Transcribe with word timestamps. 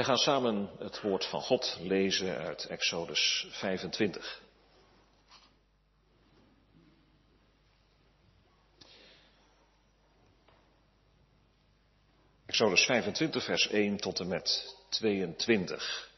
Wij 0.00 0.08
gaan 0.08 0.18
samen 0.18 0.70
het 0.78 1.00
woord 1.00 1.26
van 1.26 1.40
God 1.40 1.76
lezen 1.80 2.38
uit 2.38 2.64
Exodus 2.64 3.46
25. 3.50 4.42
Exodus 12.46 12.84
25, 12.84 13.44
vers 13.44 13.68
1 13.68 13.96
tot 13.96 14.20
en 14.20 14.28
met 14.28 14.76
22. 14.88 16.10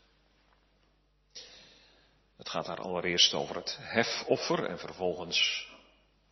Het 2.36 2.48
gaat 2.48 2.66
daar 2.66 2.80
allereerst 2.80 3.34
over 3.34 3.56
het 3.56 3.78
hefoffer 3.80 4.64
en 4.64 4.78
vervolgens 4.78 5.68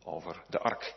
over 0.04 0.44
de 0.48 0.58
ark. 0.58 0.94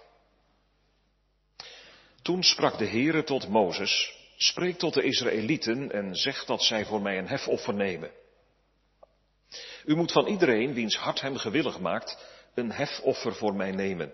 Toen 2.22 2.44
sprak 2.44 2.78
de 2.78 2.88
Heere 2.88 3.24
tot 3.24 3.48
Mozes, 3.48 4.23
spreek 4.44 4.78
tot 4.78 4.94
de 4.94 5.04
Israëlieten 5.04 5.92
en 5.92 6.16
zeg 6.16 6.46
dat 6.46 6.64
zij 6.64 6.86
voor 6.86 7.02
mij 7.02 7.18
een 7.18 7.28
hefoffer 7.28 7.74
nemen. 7.74 8.12
U 9.86 9.96
moet 9.96 10.12
van 10.12 10.28
iedereen, 10.28 10.74
wiens 10.74 10.98
hart 10.98 11.22
hem 11.22 11.38
gewillig 11.38 11.80
maakt, 11.80 12.18
een 12.54 12.72
hefoffer 12.72 13.36
voor 13.36 13.56
mij 13.56 13.72
nemen. 13.72 14.14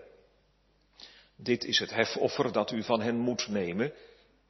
Dit 1.36 1.64
is 1.64 1.78
het 1.78 1.94
hefoffer 1.94 2.52
dat 2.52 2.70
u 2.70 2.82
van 2.82 3.00
hen 3.00 3.16
moet 3.16 3.48
nemen, 3.48 3.92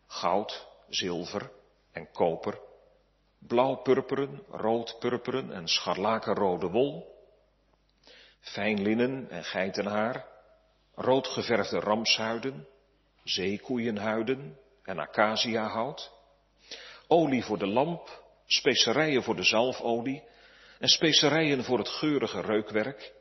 goud, 0.07 0.67
zilver 0.89 1.51
en 1.93 2.11
koper, 2.13 2.61
blauw-purperen, 3.39 4.43
rood-purperen 4.51 5.53
en 5.53 5.69
scharlakenrode 5.69 6.69
wol, 6.69 7.15
fijn 8.41 8.83
linnen 8.83 9.31
en 9.31 9.45
geitenhaar, 9.45 10.27
roodgeverfde 10.95 11.79
ramshuiden, 11.79 12.67
zeekoeienhuiden 13.25 14.59
en 14.83 14.99
acaciahout, 14.99 16.13
olie 17.07 17.45
voor 17.45 17.59
de 17.59 17.67
lamp, 17.67 18.23
specerijen 18.47 19.23
voor 19.23 19.37
de 19.37 19.43
zalfolie 19.43 20.23
en 20.79 20.89
specerijen 20.89 21.65
voor 21.65 21.79
het 21.79 21.89
geurige 21.89 22.41
reukwerk, 22.41 23.13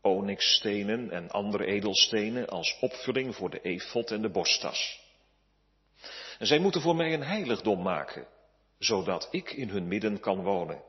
onyxstenen 0.00 1.10
en 1.10 1.30
andere 1.30 1.64
edelstenen 1.64 2.48
als 2.48 2.78
opvulling 2.80 3.36
voor 3.36 3.50
de 3.50 3.60
efot 3.60 4.10
en 4.10 4.22
de 4.22 4.30
borsttas. 4.30 5.00
En 6.38 6.46
zij 6.46 6.58
moeten 6.58 6.80
voor 6.80 6.96
mij 6.96 7.12
een 7.12 7.22
heiligdom 7.22 7.82
maken, 7.82 8.26
zodat 8.78 9.28
ik 9.30 9.50
in 9.50 9.68
hun 9.68 9.88
midden 9.88 10.20
kan 10.20 10.42
wonen. 10.42 10.82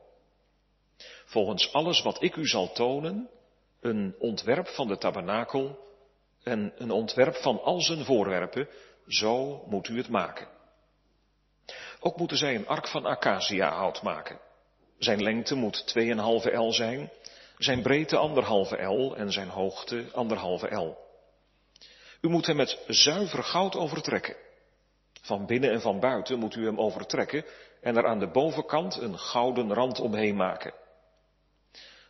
Volgens 1.24 1.72
alles 1.72 2.02
wat 2.02 2.22
ik 2.22 2.36
u 2.36 2.46
zal 2.46 2.72
tonen, 2.72 3.30
een 3.80 4.14
ontwerp 4.18 4.68
van 4.68 4.88
de 4.88 4.98
tabernakel 4.98 5.78
en 6.42 6.72
een 6.76 6.90
ontwerp 6.90 7.36
van 7.36 7.62
al 7.62 7.80
zijn 7.80 8.04
voorwerpen, 8.04 8.68
zo 9.08 9.64
moet 9.66 9.88
u 9.88 9.96
het 9.96 10.08
maken. 10.08 10.46
Ook 12.00 12.16
moeten 12.16 12.36
zij 12.36 12.54
een 12.54 12.68
ark 12.68 12.88
van 12.88 13.06
acacia-hout 13.06 14.02
maken. 14.02 14.40
Zijn 14.98 15.22
lengte 15.22 15.54
moet 15.54 15.94
2,5 15.98 16.52
L 16.52 16.70
zijn, 16.70 17.10
zijn 17.58 17.82
breedte 17.82 18.16
1,5 18.76 18.80
L 18.86 19.14
en 19.14 19.32
zijn 19.32 19.48
hoogte 19.48 20.04
1,5 20.04 20.72
L. 20.72 20.96
U 22.20 22.28
moet 22.28 22.46
hem 22.46 22.56
met 22.56 22.78
zuiver 22.86 23.42
goud 23.42 23.76
overtrekken. 23.76 24.36
Van 25.22 25.46
binnen 25.46 25.70
en 25.70 25.80
van 25.80 26.00
buiten 26.00 26.38
moet 26.38 26.54
u 26.54 26.64
hem 26.64 26.78
overtrekken 26.78 27.44
en 27.80 27.96
er 27.96 28.06
aan 28.06 28.18
de 28.18 28.30
bovenkant 28.30 28.96
een 28.96 29.18
gouden 29.18 29.72
rand 29.72 30.00
omheen 30.00 30.36
maken. 30.36 30.72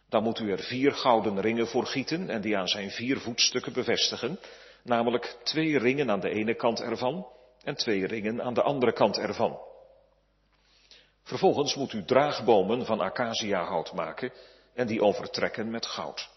Dan 0.08 0.22
moet 0.22 0.38
u 0.38 0.50
er 0.50 0.62
vier 0.62 0.92
gouden 0.92 1.40
ringen 1.40 1.66
voor 1.66 1.86
gieten 1.86 2.30
en 2.30 2.40
die 2.40 2.56
aan 2.56 2.68
zijn 2.68 2.90
vier 2.90 3.20
voetstukken 3.20 3.72
bevestigen, 3.72 4.38
namelijk 4.84 5.36
twee 5.42 5.78
ringen 5.78 6.10
aan 6.10 6.20
de 6.20 6.30
ene 6.30 6.54
kant 6.54 6.80
ervan 6.80 7.26
en 7.62 7.74
twee 7.74 8.06
ringen 8.06 8.42
aan 8.42 8.54
de 8.54 8.62
andere 8.62 8.92
kant 8.92 9.18
ervan. 9.18 9.58
Vervolgens 11.22 11.74
moet 11.74 11.92
u 11.92 12.04
draagbomen 12.04 12.86
van 12.86 13.00
acaciahout 13.00 13.92
maken 13.92 14.32
en 14.74 14.86
die 14.86 15.02
overtrekken 15.02 15.70
met 15.70 15.86
goud. 15.86 16.30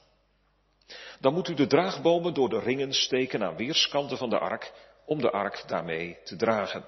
Dan 1.19 1.33
moet 1.33 1.47
u 1.47 1.53
de 1.53 1.67
draagbomen 1.67 2.33
door 2.33 2.49
de 2.49 2.59
ringen 2.59 2.93
steken 2.93 3.43
aan 3.43 3.55
weerskanten 3.55 4.17
van 4.17 4.29
de 4.29 4.39
ark 4.39 4.73
om 5.05 5.21
de 5.21 5.31
ark 5.31 5.63
daarmee 5.67 6.17
te 6.23 6.35
dragen. 6.35 6.85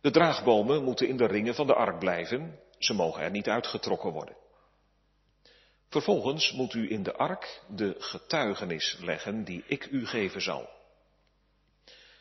De 0.00 0.10
draagbomen 0.10 0.84
moeten 0.84 1.08
in 1.08 1.16
de 1.16 1.26
ringen 1.26 1.54
van 1.54 1.66
de 1.66 1.74
ark 1.74 1.98
blijven, 1.98 2.58
ze 2.78 2.94
mogen 2.94 3.22
er 3.22 3.30
niet 3.30 3.48
uitgetrokken 3.48 4.12
worden. 4.12 4.36
Vervolgens 5.92 6.52
moet 6.52 6.74
u 6.74 6.90
in 6.90 7.02
de 7.02 7.14
ark 7.14 7.62
de 7.68 7.94
getuigenis 7.98 8.96
leggen 9.00 9.44
die 9.44 9.64
ik 9.66 9.88
u 9.90 10.06
geven 10.06 10.42
zal. 10.42 10.68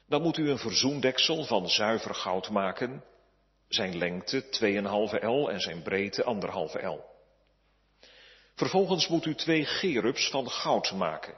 Dan 0.08 0.22
moet 0.22 0.38
u 0.38 0.50
een 0.50 0.58
verzoendeksel 0.58 1.44
van 1.44 1.70
zuiver 1.70 2.16
goud 2.16 2.50
maken, 2.50 3.04
zijn 3.68 3.98
lengte 3.98 4.44
2,5 5.14 5.24
L 5.24 5.50
en 5.50 5.59
zijn 5.59 5.82
breedte 5.82 6.24
1,5 6.78 6.86
L. 6.86 7.00
Vervolgens 8.56 9.08
moet 9.08 9.26
u 9.26 9.36
twee 9.36 9.66
gerubs 9.66 10.30
van 10.30 10.50
goud 10.50 10.92
maken. 10.92 11.34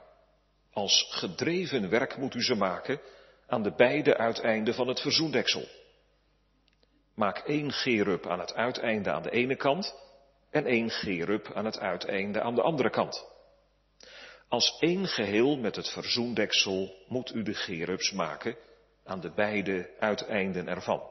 Als 0.72 1.06
gedreven 1.10 1.88
werk 1.88 2.16
moet 2.16 2.34
u 2.34 2.42
ze 2.42 2.54
maken 2.54 3.00
aan 3.46 3.62
de 3.62 3.74
beide 3.74 4.16
uiteinden 4.16 4.74
van 4.74 4.88
het 4.88 5.00
verzoendeksel. 5.00 5.68
Maak 7.14 7.38
één 7.38 7.72
gerub 7.72 8.26
aan 8.26 8.40
het 8.40 8.54
uiteinde 8.54 9.10
aan 9.10 9.22
de 9.22 9.30
ene 9.30 9.56
kant 9.56 9.94
en 10.54 10.66
één 10.66 10.90
gerub 10.90 11.50
aan 11.54 11.64
het 11.64 11.78
uiteinde 11.78 12.40
aan 12.40 12.54
de 12.54 12.62
andere 12.62 12.90
kant. 12.90 13.26
Als 14.48 14.76
één 14.78 15.06
geheel 15.06 15.56
met 15.56 15.76
het 15.76 15.88
verzoendeksel 15.88 16.94
moet 17.08 17.34
u 17.34 17.42
de 17.42 17.54
gerubs 17.54 18.12
maken 18.12 18.56
aan 19.04 19.20
de 19.20 19.30
beide 19.34 19.90
uiteinden 19.98 20.68
ervan. 20.68 21.02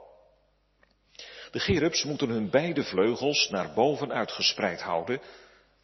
De 1.52 1.60
gerubs 1.60 2.04
moeten 2.04 2.30
hun 2.30 2.50
beide 2.50 2.84
vleugels 2.84 3.50
naar 3.50 3.74
boven 3.74 4.12
uitgespreid 4.12 4.82
houden, 4.82 5.22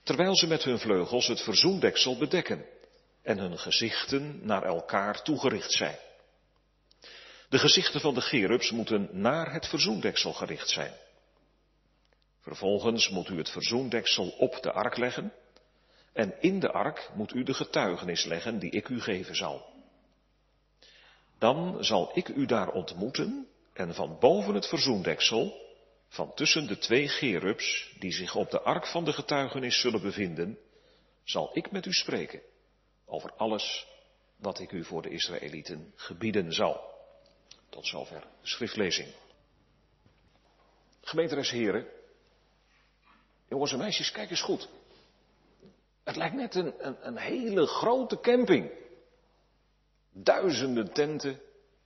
terwijl 0.03 0.35
ze 0.35 0.47
met 0.47 0.63
hun 0.63 0.79
vleugels 0.79 1.27
het 1.27 1.41
verzoendeksel 1.41 2.17
bedekken 2.17 2.65
en 3.23 3.37
hun 3.37 3.57
gezichten 3.57 4.39
naar 4.41 4.63
elkaar 4.63 5.23
toegericht 5.23 5.71
zijn. 5.71 5.97
De 7.49 7.59
gezichten 7.59 7.99
van 8.01 8.13
de 8.13 8.21
gerubs 8.21 8.71
moeten 8.71 9.09
naar 9.11 9.53
het 9.53 9.67
verzoendeksel 9.67 10.33
gericht 10.33 10.69
zijn. 10.69 10.93
Vervolgens 12.39 13.09
moet 13.09 13.29
u 13.29 13.37
het 13.37 13.49
verzoendeksel 13.49 14.29
op 14.29 14.61
de 14.61 14.71
ark 14.71 14.97
leggen 14.97 15.33
en 16.13 16.41
in 16.41 16.59
de 16.59 16.71
ark 16.71 17.11
moet 17.13 17.33
u 17.33 17.43
de 17.43 17.53
getuigenis 17.53 18.25
leggen 18.25 18.59
die 18.59 18.71
ik 18.71 18.89
u 18.89 19.01
geven 19.01 19.35
zal. 19.35 19.65
Dan 21.37 21.83
zal 21.83 22.11
ik 22.13 22.27
u 22.27 22.45
daar 22.45 22.69
ontmoeten 22.69 23.47
en 23.73 23.93
van 23.93 24.17
boven 24.19 24.53
het 24.55 24.67
verzoendeksel, 24.67 25.67
van 26.07 26.33
tussen 26.33 26.67
de 26.67 26.77
twee 26.77 27.07
gerubs 27.07 27.95
die 27.99 28.11
zich 28.11 28.35
op 28.35 28.49
de 28.49 28.61
ark 28.61 28.87
van 28.87 29.05
de 29.05 29.13
getuigenis 29.13 29.81
zullen 29.81 30.01
bevinden, 30.01 30.57
zal 31.23 31.49
ik 31.53 31.71
met 31.71 31.85
u 31.85 31.93
spreken 31.93 32.41
over 33.05 33.33
alles 33.33 33.87
wat 34.35 34.59
ik 34.59 34.71
u 34.71 34.83
voor 34.83 35.01
de 35.01 35.09
Israëlieten 35.09 35.93
gebieden 35.95 36.53
zal. 36.53 36.97
Tot 37.69 37.87
zover 37.87 38.23
schriftlezing. 38.41 39.07
Gemeenteres 41.01 41.51
heren, 41.51 41.87
jongens 43.49 43.71
en 43.71 43.77
meisjes, 43.77 44.11
kijk 44.11 44.29
eens 44.29 44.41
goed. 44.41 44.69
Het 46.03 46.15
lijkt 46.15 46.35
net 46.35 46.55
een, 46.55 46.73
een, 46.77 46.97
een 47.01 47.17
hele 47.17 47.65
grote 47.65 48.19
camping. 48.19 48.71
Duizenden 50.11 50.93
tenten 50.93 51.41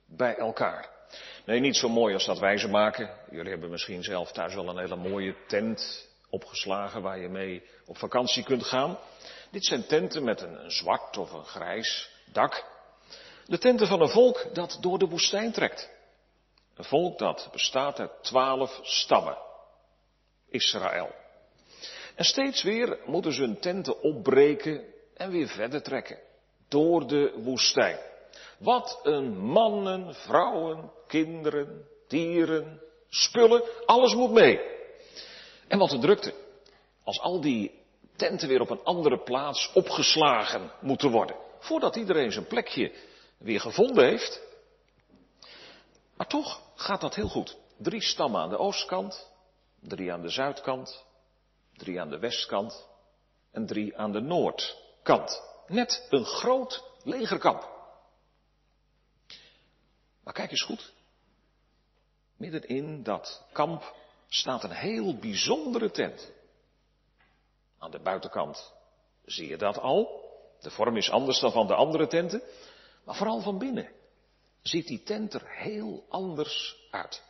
bij 0.06 0.36
elkaar. 0.36 0.92
Nee, 1.44 1.60
niet 1.60 1.76
zo 1.76 1.88
mooi 1.88 2.14
als 2.14 2.26
dat 2.26 2.38
wij 2.38 2.58
ze 2.58 2.68
maken. 2.68 3.10
Jullie 3.30 3.50
hebben 3.50 3.70
misschien 3.70 4.02
zelf 4.02 4.32
thuis 4.32 4.54
wel 4.54 4.68
een 4.68 4.78
hele 4.78 4.96
mooie 4.96 5.36
tent 5.46 6.08
opgeslagen 6.30 7.02
waar 7.02 7.18
je 7.18 7.28
mee 7.28 7.62
op 7.86 7.98
vakantie 7.98 8.44
kunt 8.44 8.64
gaan. 8.64 8.98
Dit 9.50 9.64
zijn 9.64 9.86
tenten 9.86 10.24
met 10.24 10.40
een, 10.40 10.64
een 10.64 10.70
zwart 10.70 11.16
of 11.16 11.32
een 11.32 11.44
grijs 11.44 12.10
dak. 12.32 12.64
De 13.46 13.58
tenten 13.58 13.86
van 13.86 14.00
een 14.00 14.08
volk 14.08 14.46
dat 14.52 14.78
door 14.80 14.98
de 14.98 15.08
woestijn 15.08 15.52
trekt. 15.52 15.90
Een 16.74 16.84
volk 16.84 17.18
dat 17.18 17.48
bestaat 17.52 18.00
uit 18.00 18.22
twaalf 18.22 18.80
stammen. 18.82 19.38
Israël. 20.48 21.22
En 22.14 22.24
steeds 22.24 22.62
weer 22.62 22.98
moeten 23.04 23.32
ze 23.32 23.42
hun 23.42 23.60
tenten 23.60 24.00
opbreken 24.02 24.84
en 25.14 25.30
weer 25.30 25.48
verder 25.48 25.82
trekken. 25.82 26.18
Door 26.68 27.06
de 27.06 27.40
woestijn. 27.42 27.98
Wat 28.58 29.00
een 29.02 29.38
mannen, 29.38 30.14
vrouwen, 30.14 30.90
kinderen, 31.06 31.86
dieren, 32.08 32.80
spullen, 33.08 33.62
alles 33.86 34.14
moet 34.14 34.30
mee. 34.30 34.60
En 35.68 35.78
wat 35.78 35.92
een 35.92 36.00
drukte. 36.00 36.34
Als 37.04 37.20
al 37.20 37.40
die 37.40 37.82
tenten 38.16 38.48
weer 38.48 38.60
op 38.60 38.70
een 38.70 38.84
andere 38.84 39.22
plaats 39.22 39.70
opgeslagen 39.74 40.70
moeten 40.80 41.10
worden. 41.10 41.36
Voordat 41.58 41.96
iedereen 41.96 42.32
zijn 42.32 42.46
plekje 42.46 42.92
weer 43.38 43.60
gevonden 43.60 44.04
heeft. 44.04 44.42
Maar 46.16 46.26
toch 46.26 46.60
gaat 46.74 47.00
dat 47.00 47.14
heel 47.14 47.28
goed. 47.28 47.56
Drie 47.76 48.02
stammen 48.02 48.40
aan 48.40 48.48
de 48.48 48.58
oostkant, 48.58 49.30
drie 49.80 50.12
aan 50.12 50.22
de 50.22 50.28
zuidkant, 50.28 51.04
drie 51.76 52.00
aan 52.00 52.10
de 52.10 52.18
westkant 52.18 52.88
en 53.50 53.66
drie 53.66 53.98
aan 53.98 54.12
de 54.12 54.20
noordkant. 54.20 55.42
Net 55.66 56.06
een 56.10 56.24
groot 56.24 56.84
legerkamp. 57.02 57.72
Maar 60.22 60.34
kijk 60.34 60.50
eens 60.50 60.62
goed. 60.62 60.92
Midden 62.36 62.68
in 62.68 63.02
dat 63.02 63.44
kamp 63.52 63.94
staat 64.28 64.64
een 64.64 64.70
heel 64.70 65.18
bijzondere 65.18 65.90
tent. 65.90 66.32
Aan 67.78 67.90
de 67.90 68.00
buitenkant 68.00 68.72
zie 69.24 69.48
je 69.48 69.56
dat 69.56 69.78
al. 69.78 70.22
De 70.60 70.70
vorm 70.70 70.96
is 70.96 71.10
anders 71.10 71.40
dan 71.40 71.52
van 71.52 71.66
de 71.66 71.74
andere 71.74 72.06
tenten. 72.06 72.42
Maar 73.04 73.14
vooral 73.14 73.40
van 73.40 73.58
binnen 73.58 73.92
ziet 74.62 74.86
die 74.86 75.02
tent 75.02 75.34
er 75.34 75.50
heel 75.50 76.04
anders 76.08 76.76
uit. 76.90 77.22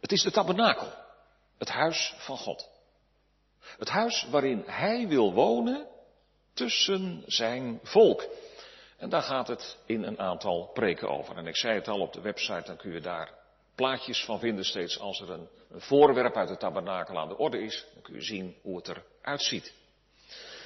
Het 0.00 0.12
is 0.12 0.22
de 0.22 0.30
tabernakel, 0.30 0.92
het 1.58 1.68
huis 1.68 2.14
van 2.18 2.36
God. 2.36 2.68
Het 3.78 3.88
huis 3.88 4.26
waarin 4.30 4.62
Hij 4.66 5.08
wil 5.08 5.32
wonen 5.32 5.86
tussen 6.54 7.22
zijn 7.26 7.80
volk. 7.82 8.26
En 8.96 9.08
daar 9.08 9.22
gaat 9.22 9.48
het 9.48 9.78
in 9.86 10.02
een 10.02 10.18
aantal 10.18 10.70
preken 10.72 11.08
over. 11.08 11.36
En 11.36 11.46
ik 11.46 11.56
zei 11.56 11.74
het 11.74 11.88
al 11.88 12.00
op 12.00 12.12
de 12.12 12.20
website, 12.20 12.62
dan 12.64 12.76
kun 12.76 12.92
je 12.92 13.00
daar 13.00 13.30
plaatjes 13.74 14.24
van 14.24 14.38
vinden 14.38 14.64
steeds 14.64 14.98
als 14.98 15.20
er 15.20 15.30
een, 15.30 15.48
een 15.70 15.80
voorwerp 15.80 16.36
uit 16.36 16.48
de 16.48 16.56
tabernakel 16.56 17.18
aan 17.18 17.28
de 17.28 17.38
orde 17.38 17.62
is. 17.62 17.86
Dan 17.92 18.02
kun 18.02 18.14
je 18.14 18.22
zien 18.22 18.56
hoe 18.62 18.76
het 18.76 18.88
eruit 18.88 19.42
ziet. 19.42 19.74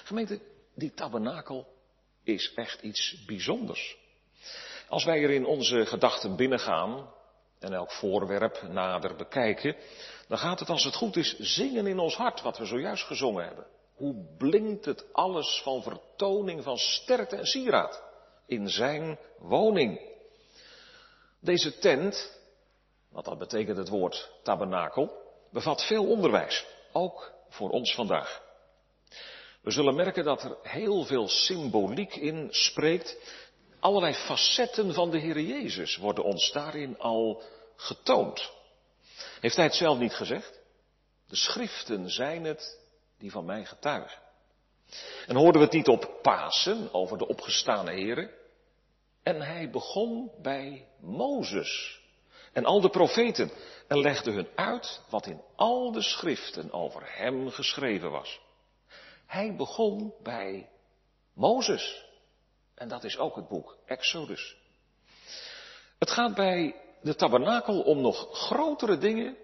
Gemeente, 0.04 0.40
die 0.74 0.94
tabernakel 0.94 1.66
is 2.24 2.52
echt 2.54 2.82
iets 2.82 3.24
bijzonders. 3.26 3.96
Als 4.88 5.04
wij 5.04 5.22
er 5.22 5.30
in 5.30 5.46
onze 5.46 5.86
gedachten 5.86 6.36
binnengaan 6.36 7.10
en 7.60 7.72
elk 7.72 7.92
voorwerp 7.92 8.62
nader 8.62 9.16
bekijken, 9.16 9.76
dan 10.28 10.38
gaat 10.38 10.60
het 10.60 10.68
als 10.68 10.84
het 10.84 10.94
goed 10.94 11.16
is 11.16 11.38
zingen 11.38 11.86
in 11.86 11.98
ons 11.98 12.16
hart 12.16 12.42
wat 12.42 12.58
we 12.58 12.64
zojuist 12.64 13.04
gezongen 13.04 13.44
hebben. 13.44 13.66
Hoe 13.94 14.14
blinkt 14.38 14.84
het 14.84 15.12
alles 15.12 15.60
van 15.62 15.82
vertoning 15.82 16.62
van 16.62 16.76
sterkte 16.78 17.36
en 17.36 17.46
sieraad 17.46 18.02
in 18.46 18.68
zijn 18.68 19.18
woning. 19.38 20.00
Deze 21.40 21.78
tent, 21.78 22.40
wat 23.10 23.24
dat 23.24 23.38
betekent 23.38 23.76
het 23.76 23.88
woord 23.88 24.30
tabernakel, 24.42 25.12
bevat 25.50 25.86
veel 25.86 26.06
onderwijs, 26.06 26.66
ook 26.92 27.32
voor 27.48 27.70
ons 27.70 27.94
vandaag. 27.94 28.42
We 29.62 29.70
zullen 29.70 29.94
merken 29.94 30.24
dat 30.24 30.42
er 30.42 30.56
heel 30.62 31.04
veel 31.04 31.28
symboliek 31.28 32.16
in 32.16 32.48
spreekt. 32.50 33.16
Allerlei 33.80 34.14
facetten 34.14 34.94
van 34.94 35.10
de 35.10 35.18
Heer 35.18 35.40
Jezus 35.40 35.96
worden 35.96 36.24
ons 36.24 36.52
daarin 36.52 36.98
al 36.98 37.42
getoond. 37.76 38.50
Heeft 39.40 39.56
hij 39.56 39.64
het 39.64 39.74
zelf 39.74 39.98
niet 39.98 40.14
gezegd? 40.14 40.60
De 41.28 41.36
schriften 41.36 42.10
zijn 42.10 42.44
het 42.44 42.80
die 43.18 43.30
van 43.30 43.44
mij 43.44 43.64
getuigen. 43.64 44.18
En 45.26 45.36
hoorden 45.36 45.60
we 45.60 45.66
het 45.66 45.76
niet 45.76 45.88
op 45.88 46.18
Pasen 46.22 46.92
over 46.92 47.18
de 47.18 47.26
opgestane 47.26 47.92
heren? 47.92 48.30
En 49.22 49.42
hij 49.42 49.70
begon 49.70 50.30
bij 50.42 50.88
Mozes 51.00 52.00
en 52.52 52.64
al 52.64 52.80
de 52.80 52.90
profeten 52.90 53.50
en 53.88 54.00
legde 54.00 54.30
hun 54.30 54.48
uit 54.54 55.00
wat 55.08 55.26
in 55.26 55.40
al 55.56 55.92
de 55.92 56.02
schriften 56.02 56.72
over 56.72 57.02
hem 57.04 57.50
geschreven 57.50 58.10
was. 58.10 58.40
Hij 59.26 59.54
begon 59.56 60.14
bij 60.22 60.68
Mozes. 61.34 62.06
En 62.78 62.88
dat 62.88 63.04
is 63.04 63.18
ook 63.18 63.36
het 63.36 63.48
boek 63.48 63.76
Exodus. 63.86 64.56
Het 65.98 66.10
gaat 66.10 66.34
bij 66.34 66.74
de 67.02 67.14
tabernakel 67.14 67.80
om 67.80 68.00
nog 68.00 68.28
grotere 68.32 68.98
dingen 68.98 69.36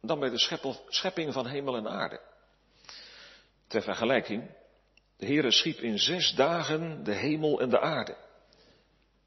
dan 0.00 0.20
bij 0.20 0.30
de 0.30 0.74
schepping 0.88 1.32
van 1.32 1.46
hemel 1.46 1.76
en 1.76 1.88
aarde. 1.88 2.20
Ter 3.66 3.82
vergelijking, 3.82 4.50
de 5.16 5.26
Heere 5.26 5.50
schiep 5.50 5.78
in 5.78 5.98
zes 5.98 6.34
dagen 6.34 7.04
de 7.04 7.14
hemel 7.14 7.60
en 7.60 7.70
de 7.70 7.80
aarde. 7.80 8.16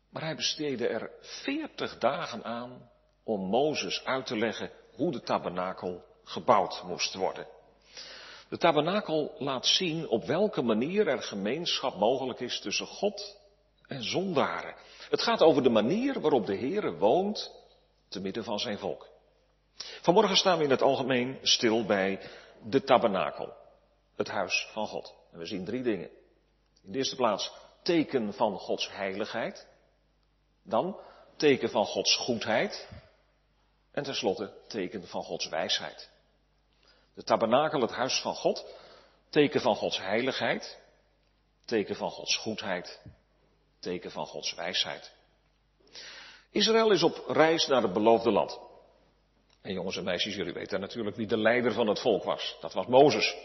Maar 0.10 0.24
hij 0.24 0.36
besteedde 0.36 0.88
er 0.88 1.12
veertig 1.20 1.98
dagen 1.98 2.44
aan 2.44 2.90
om 3.24 3.42
Mozes 3.42 4.06
uit 4.06 4.26
te 4.26 4.38
leggen 4.38 4.72
hoe 4.96 5.12
de 5.12 5.22
tabernakel 5.22 6.06
gebouwd 6.24 6.84
moest 6.84 7.14
worden. 7.14 7.48
De 8.54 8.60
tabernakel 8.60 9.36
laat 9.38 9.66
zien 9.66 10.08
op 10.08 10.24
welke 10.24 10.62
manier 10.62 11.08
er 11.08 11.22
gemeenschap 11.22 11.96
mogelijk 11.96 12.40
is 12.40 12.60
tussen 12.60 12.88
God 12.88 13.40
en 13.88 14.04
zondaren. 14.04 14.76
Het 15.10 15.22
gaat 15.22 15.42
over 15.42 15.64
de 15.64 15.70
manier 15.70 16.22
waarop 16.22 16.46
de 16.46 16.58
Heere 16.58 16.98
woont 16.98 17.52
te 18.08 18.20
midden 18.20 18.44
van 18.44 18.60
zijn 18.60 18.78
volk. 18.78 19.08
Vanmorgen 20.02 20.38
staan 20.38 20.58
we 20.58 20.64
in 20.64 20.70
het 20.70 20.82
algemeen 20.82 21.40
stil 21.42 21.86
bij 21.86 22.20
de 22.64 22.84
tabernakel, 22.84 23.54
het 24.16 24.28
huis 24.28 24.68
van 24.72 24.88
God. 24.88 25.14
En 25.32 25.40
we 25.40 25.46
zien 25.46 25.66
drie 25.66 25.84
dingen. 25.84 26.10
In 26.84 26.92
de 26.92 26.98
eerste 26.98 27.16
plaats 27.16 27.52
teken 27.82 28.34
van 28.34 28.58
Gods 28.58 28.90
heiligheid. 28.92 29.68
Dan 30.64 31.00
teken 31.36 31.70
van 31.70 31.86
Gods 31.86 32.16
goedheid. 32.16 32.88
En 33.92 34.04
tenslotte 34.04 34.54
teken 34.68 35.08
van 35.08 35.24
Gods 35.24 35.50
wijsheid. 35.50 36.12
De 37.16 37.24
tabernakel, 37.24 37.82
het 37.82 37.92
huis 37.92 38.22
van 38.22 38.36
God, 38.36 38.66
teken 39.30 39.62
van 39.62 39.76
Gods 39.76 39.98
heiligheid, 39.98 40.80
teken 41.66 41.96
van 41.96 42.10
Gods 42.10 42.38
goedheid, 42.38 43.02
teken 43.80 44.12
van 44.12 44.26
Gods 44.26 44.56
wijsheid. 44.56 45.12
Israël 46.52 46.92
is 46.92 47.04
op 47.04 47.24
reis 47.28 47.68
naar 47.68 47.82
het 47.82 47.94
beloofde 47.94 48.32
land. 48.32 48.60
En 49.62 49.74
jongens 49.74 49.98
en 49.98 50.04
meisjes, 50.04 50.36
jullie 50.36 50.54
weten 50.54 50.80
natuurlijk 50.80 51.16
wie 51.16 51.28
de 51.28 51.38
leider 51.38 51.74
van 51.74 51.88
het 51.88 52.00
volk 52.00 52.24
was. 52.24 52.58
Dat 52.62 52.74
was 52.74 52.86
Mozes. 52.86 53.36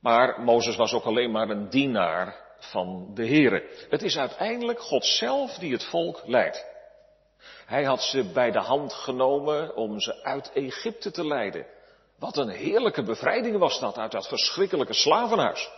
Maar 0.00 0.40
Mozes 0.40 0.76
was 0.76 0.92
ook 0.92 1.04
alleen 1.04 1.30
maar 1.30 1.48
een 1.48 1.70
dienaar 1.70 2.54
van 2.58 3.10
de 3.14 3.26
Here. 3.26 3.86
Het 3.88 4.02
is 4.02 4.18
uiteindelijk 4.18 4.80
God 4.80 5.04
zelf 5.04 5.54
die 5.54 5.72
het 5.72 5.84
volk 5.84 6.22
leidt. 6.26 6.66
Hij 7.66 7.84
had 7.84 8.02
ze 8.02 8.24
bij 8.24 8.50
de 8.50 8.58
hand 8.58 8.92
genomen 8.92 9.76
om 9.76 10.00
ze 10.00 10.22
uit 10.22 10.52
Egypte 10.52 11.10
te 11.10 11.26
leiden. 11.26 11.66
Wat 12.22 12.36
een 12.36 12.48
heerlijke 12.48 13.02
bevrijding 13.02 13.58
was 13.58 13.80
dat 13.80 13.98
uit 13.98 14.12
dat 14.12 14.28
verschrikkelijke 14.28 14.94
slavenhuis. 14.94 15.70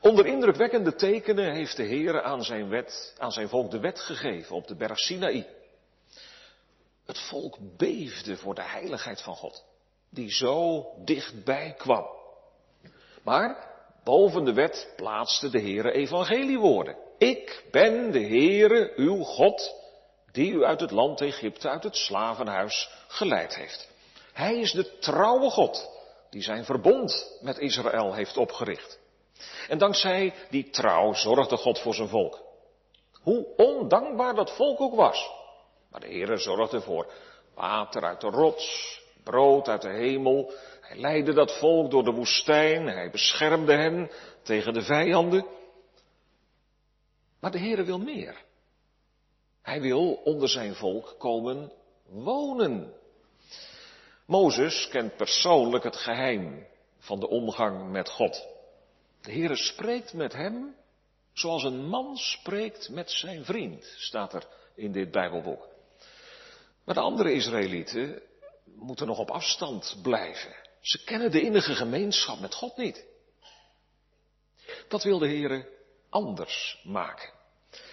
Onder 0.00 0.26
indrukwekkende 0.26 0.94
tekenen 0.94 1.52
heeft 1.52 1.76
de 1.76 1.82
Heer 1.82 2.22
aan 2.22 2.44
zijn, 2.44 2.68
wet, 2.68 3.14
aan 3.18 3.32
zijn 3.32 3.48
volk 3.48 3.70
de 3.70 3.80
wet 3.80 4.00
gegeven 4.00 4.56
op 4.56 4.66
de 4.66 4.76
berg 4.76 4.98
Sinaï. 4.98 5.46
Het 7.06 7.18
volk 7.18 7.56
beefde 7.76 8.36
voor 8.36 8.54
de 8.54 8.62
heiligheid 8.62 9.22
van 9.22 9.34
God, 9.34 9.64
die 10.08 10.30
zo 10.30 10.86
dichtbij 11.04 11.74
kwam. 11.78 12.06
Maar 13.22 13.68
boven 14.04 14.44
de 14.44 14.52
wet 14.52 14.92
plaatste 14.96 15.50
de 15.50 15.60
Heere 15.60 15.92
evangeliewoorden. 15.92 16.96
Ik 17.18 17.64
ben 17.70 18.12
de 18.12 18.26
Heere, 18.26 18.92
uw 18.96 19.22
God, 19.22 19.74
die 20.32 20.52
u 20.52 20.64
uit 20.64 20.80
het 20.80 20.90
land 20.90 21.20
Egypte, 21.20 21.68
uit 21.68 21.82
het 21.82 21.96
slavenhuis 21.96 22.90
geleid 23.08 23.54
heeft. 23.54 23.89
Hij 24.32 24.58
is 24.58 24.72
de 24.72 24.98
trouwe 24.98 25.50
God 25.50 25.90
die 26.30 26.42
zijn 26.42 26.64
verbond 26.64 27.38
met 27.40 27.58
Israël 27.58 28.14
heeft 28.14 28.36
opgericht. 28.36 28.98
En 29.68 29.78
dankzij 29.78 30.34
die 30.50 30.70
trouw 30.70 31.14
zorgde 31.14 31.56
God 31.56 31.78
voor 31.78 31.94
zijn 31.94 32.08
volk. 32.08 32.42
Hoe 33.12 33.46
ondankbaar 33.56 34.34
dat 34.34 34.56
volk 34.56 34.80
ook 34.80 34.94
was. 34.94 35.30
Maar 35.90 36.00
de 36.00 36.06
Heer 36.06 36.38
zorgde 36.38 36.80
voor 36.80 37.12
water 37.54 38.04
uit 38.04 38.20
de 38.20 38.30
rots, 38.30 39.00
brood 39.24 39.68
uit 39.68 39.82
de 39.82 39.92
hemel. 39.92 40.52
Hij 40.80 40.96
leidde 40.96 41.32
dat 41.32 41.58
volk 41.58 41.90
door 41.90 42.04
de 42.04 42.12
woestijn. 42.12 42.86
Hij 42.86 43.10
beschermde 43.10 43.72
hen 43.72 44.10
tegen 44.42 44.72
de 44.72 44.82
vijanden. 44.82 45.46
Maar 47.40 47.50
de 47.50 47.58
Heer 47.58 47.84
wil 47.84 47.98
meer. 47.98 48.44
Hij 49.62 49.80
wil 49.80 50.12
onder 50.24 50.48
zijn 50.48 50.74
volk 50.74 51.14
komen 51.18 51.72
wonen. 52.06 52.94
Mozes 54.30 54.88
kent 54.88 55.16
persoonlijk 55.16 55.84
het 55.84 55.96
geheim 55.96 56.66
van 56.98 57.20
de 57.20 57.28
omgang 57.28 57.90
met 57.90 58.10
God. 58.10 58.46
De 59.20 59.32
Heere 59.32 59.56
spreekt 59.56 60.12
met 60.12 60.32
hem 60.32 60.76
zoals 61.32 61.64
een 61.64 61.86
man 61.86 62.16
spreekt 62.16 62.88
met 62.88 63.10
zijn 63.10 63.44
vriend, 63.44 63.94
staat 63.96 64.32
er 64.32 64.46
in 64.74 64.92
dit 64.92 65.10
Bijbelboek. 65.10 65.68
Maar 66.84 66.94
de 66.94 67.00
andere 67.00 67.32
Israëlieten 67.32 68.22
moeten 68.64 69.06
nog 69.06 69.18
op 69.18 69.30
afstand 69.30 69.98
blijven. 70.02 70.54
Ze 70.80 71.04
kennen 71.04 71.30
de 71.30 71.40
innige 71.40 71.74
gemeenschap 71.74 72.40
met 72.40 72.54
God 72.54 72.76
niet. 72.76 73.06
Dat 74.88 75.02
wil 75.02 75.18
de 75.18 75.28
Heere 75.28 75.68
anders 76.10 76.80
maken. 76.84 77.30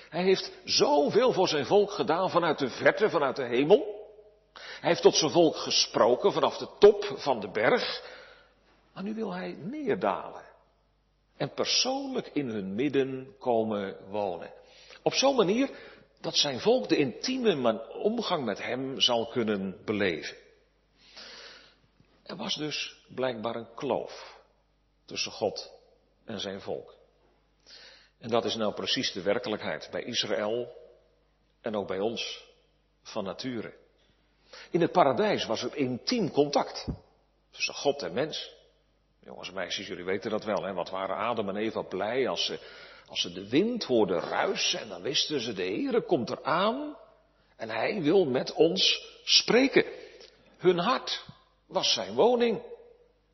Hij 0.10 0.24
heeft 0.24 0.52
zoveel 0.64 1.34
voor 1.34 1.48
zijn 1.48 1.66
volk 1.66 1.92
gedaan 1.92 2.30
vanuit 2.30 2.60
de 2.60 2.70
verte, 2.70 3.10
vanuit 3.10 3.36
de 3.36 3.46
hemel. 3.46 3.97
Hij 4.80 4.90
heeft 4.90 5.02
tot 5.02 5.16
zijn 5.16 5.32
volk 5.32 5.56
gesproken 5.56 6.32
vanaf 6.34 6.58
de 6.58 6.70
top 6.80 7.06
van 7.16 7.40
de 7.40 7.50
berg. 7.52 8.16
Maar 8.94 9.04
nu 9.04 9.14
wil 9.14 9.34
hij 9.34 9.58
neerdalen. 9.60 10.44
En 11.38 11.54
persoonlijk 11.54 12.28
in 12.34 12.48
hun 12.48 12.76
midden 12.76 13.36
komen 13.40 13.98
wonen. 14.10 14.54
Op 15.02 15.14
zo'n 15.14 15.36
manier 15.36 15.70
dat 16.22 16.36
zijn 16.36 16.60
volk 16.60 16.90
de 16.90 16.98
intieme 16.98 17.88
omgang 17.94 18.46
met 18.46 18.64
hem 18.64 19.02
zal 19.02 19.28
kunnen 19.28 19.82
beleven. 19.86 20.38
Er 22.24 22.36
was 22.36 22.56
dus 22.56 22.96
blijkbaar 23.08 23.56
een 23.56 23.74
kloof 23.76 24.40
tussen 25.06 25.32
God 25.32 25.72
en 26.26 26.40
zijn 26.40 26.62
volk. 26.62 26.96
En 28.20 28.30
dat 28.30 28.46
is 28.46 28.56
nou 28.56 28.74
precies 28.74 29.12
de 29.12 29.22
werkelijkheid 29.22 29.88
bij 29.92 30.04
Israël 30.04 30.76
en 31.62 31.76
ook 31.76 31.88
bij 31.88 32.00
ons 32.00 32.46
van 33.02 33.24
nature. 33.24 33.74
In 34.72 34.82
het 34.82 34.92
paradijs 34.92 35.46
was 35.46 35.64
er 35.64 35.76
intiem 35.76 36.32
contact 36.32 36.88
tussen 37.52 37.74
God 37.74 38.04
en 38.04 38.14
mens. 38.14 38.56
Jongens 39.24 39.48
en 39.48 39.54
meisjes, 39.54 39.88
jullie 39.88 40.04
weten 40.04 40.32
dat 40.32 40.44
wel, 40.44 40.64
hè? 40.64 40.74
Wat 40.74 40.90
waren 40.90 41.16
Adam 41.16 41.50
en 41.50 41.56
Eva 41.56 41.82
blij 41.82 42.28
als 42.28 42.46
ze, 42.46 42.60
als 43.08 43.22
ze 43.22 43.34
de 43.34 43.50
wind 43.50 43.84
hoorden 43.84 44.20
ruisen 44.20 44.80
en 44.80 44.88
dan 44.88 45.02
wisten 45.02 45.42
ze, 45.42 45.54
de 45.54 45.64
Heere 45.64 46.02
komt 46.02 46.30
eraan 46.30 46.98
en 47.56 47.70
hij 47.70 48.02
wil 48.02 48.26
met 48.26 48.54
ons 48.54 49.08
spreken. 49.24 49.86
Hun 50.58 50.78
hart 50.78 51.26
was 51.66 51.94
zijn 51.94 52.14
woning. 52.14 52.62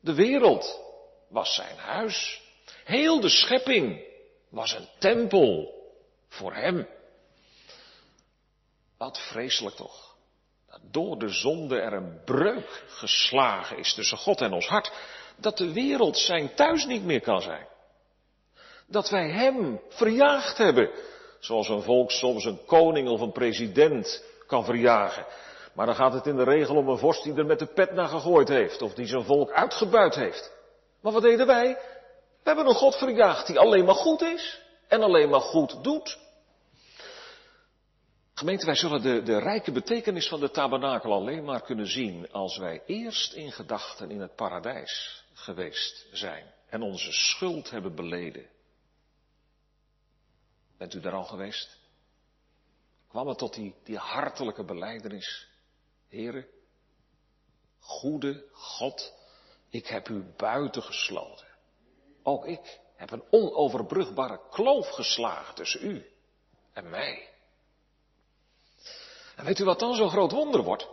De 0.00 0.14
wereld 0.14 0.80
was 1.28 1.54
zijn 1.54 1.76
huis. 1.76 2.42
Heel 2.84 3.20
de 3.20 3.28
schepping 3.28 4.04
was 4.48 4.72
een 4.72 4.88
tempel 4.98 5.74
voor 6.28 6.54
hem. 6.54 6.88
Wat 8.98 9.18
vreselijk 9.18 9.76
toch. 9.76 10.13
Door 10.90 11.18
de 11.18 11.28
zonde 11.28 11.80
er 11.80 11.92
een 11.92 12.20
breuk 12.24 12.84
geslagen 12.88 13.78
is 13.78 13.94
tussen 13.94 14.18
God 14.18 14.40
en 14.40 14.52
ons 14.52 14.66
hart. 14.66 14.92
Dat 15.36 15.56
de 15.56 15.72
wereld 15.72 16.18
zijn 16.18 16.54
thuis 16.54 16.86
niet 16.86 17.04
meer 17.04 17.20
kan 17.20 17.40
zijn. 17.40 17.66
Dat 18.86 19.10
wij 19.10 19.30
hem 19.30 19.80
verjaagd 19.88 20.58
hebben. 20.58 20.90
Zoals 21.38 21.68
een 21.68 21.82
volk 21.82 22.10
soms 22.10 22.44
een 22.44 22.64
koning 22.66 23.08
of 23.08 23.20
een 23.20 23.32
president 23.32 24.24
kan 24.46 24.64
verjagen. 24.64 25.26
Maar 25.74 25.86
dan 25.86 25.94
gaat 25.94 26.12
het 26.12 26.26
in 26.26 26.36
de 26.36 26.44
regel 26.44 26.76
om 26.76 26.88
een 26.88 26.98
vorst 26.98 27.22
die 27.22 27.34
er 27.34 27.46
met 27.46 27.58
de 27.58 27.66
pet 27.66 27.92
naar 27.92 28.08
gegooid 28.08 28.48
heeft. 28.48 28.82
Of 28.82 28.94
die 28.94 29.06
zijn 29.06 29.24
volk 29.24 29.50
uitgebuit 29.50 30.14
heeft. 30.14 30.52
Maar 31.00 31.12
wat 31.12 31.22
deden 31.22 31.46
wij? 31.46 31.78
We 32.42 32.50
hebben 32.50 32.66
een 32.66 32.74
God 32.74 32.96
verjaagd 32.96 33.46
die 33.46 33.58
alleen 33.58 33.84
maar 33.84 33.94
goed 33.94 34.22
is. 34.22 34.60
En 34.88 35.02
alleen 35.02 35.28
maar 35.28 35.40
goed 35.40 35.84
doet. 35.84 36.18
Gemeente, 38.34 38.66
wij 38.66 38.74
zullen 38.74 39.02
de, 39.02 39.22
de 39.22 39.38
rijke 39.38 39.72
betekenis 39.72 40.28
van 40.28 40.40
de 40.40 40.50
tabernakel 40.50 41.12
alleen 41.12 41.44
maar 41.44 41.62
kunnen 41.62 41.86
zien 41.86 42.32
als 42.32 42.56
wij 42.56 42.82
eerst 42.86 43.32
in 43.32 43.52
gedachten 43.52 44.10
in 44.10 44.20
het 44.20 44.36
paradijs 44.36 45.24
geweest 45.32 46.06
zijn 46.12 46.52
en 46.68 46.82
onze 46.82 47.12
schuld 47.12 47.70
hebben 47.70 47.94
beleden. 47.94 48.46
Bent 50.78 50.94
u 50.94 51.00
daar 51.00 51.12
al 51.12 51.24
geweest? 51.24 51.78
Kwam 53.08 53.28
het 53.28 53.38
tot 53.38 53.54
die, 53.54 53.74
die 53.84 53.98
hartelijke 53.98 54.64
beleidenis? 54.64 55.48
Heren, 56.08 56.46
goede 57.78 58.44
God, 58.52 59.14
ik 59.68 59.86
heb 59.86 60.08
u 60.08 60.24
buiten 60.36 60.82
gesloten. 60.82 61.46
Ook 62.22 62.46
ik 62.46 62.80
heb 62.96 63.10
een 63.10 63.24
onoverbrugbare 63.30 64.40
kloof 64.50 64.88
geslagen 64.88 65.54
tussen 65.54 65.90
u 65.90 66.10
en 66.72 66.90
mij. 66.90 67.33
En 69.36 69.44
weet 69.44 69.58
u 69.58 69.64
wat 69.64 69.78
dan 69.78 69.94
zo'n 69.94 70.10
groot 70.10 70.32
wonder 70.32 70.62
wordt? 70.62 70.88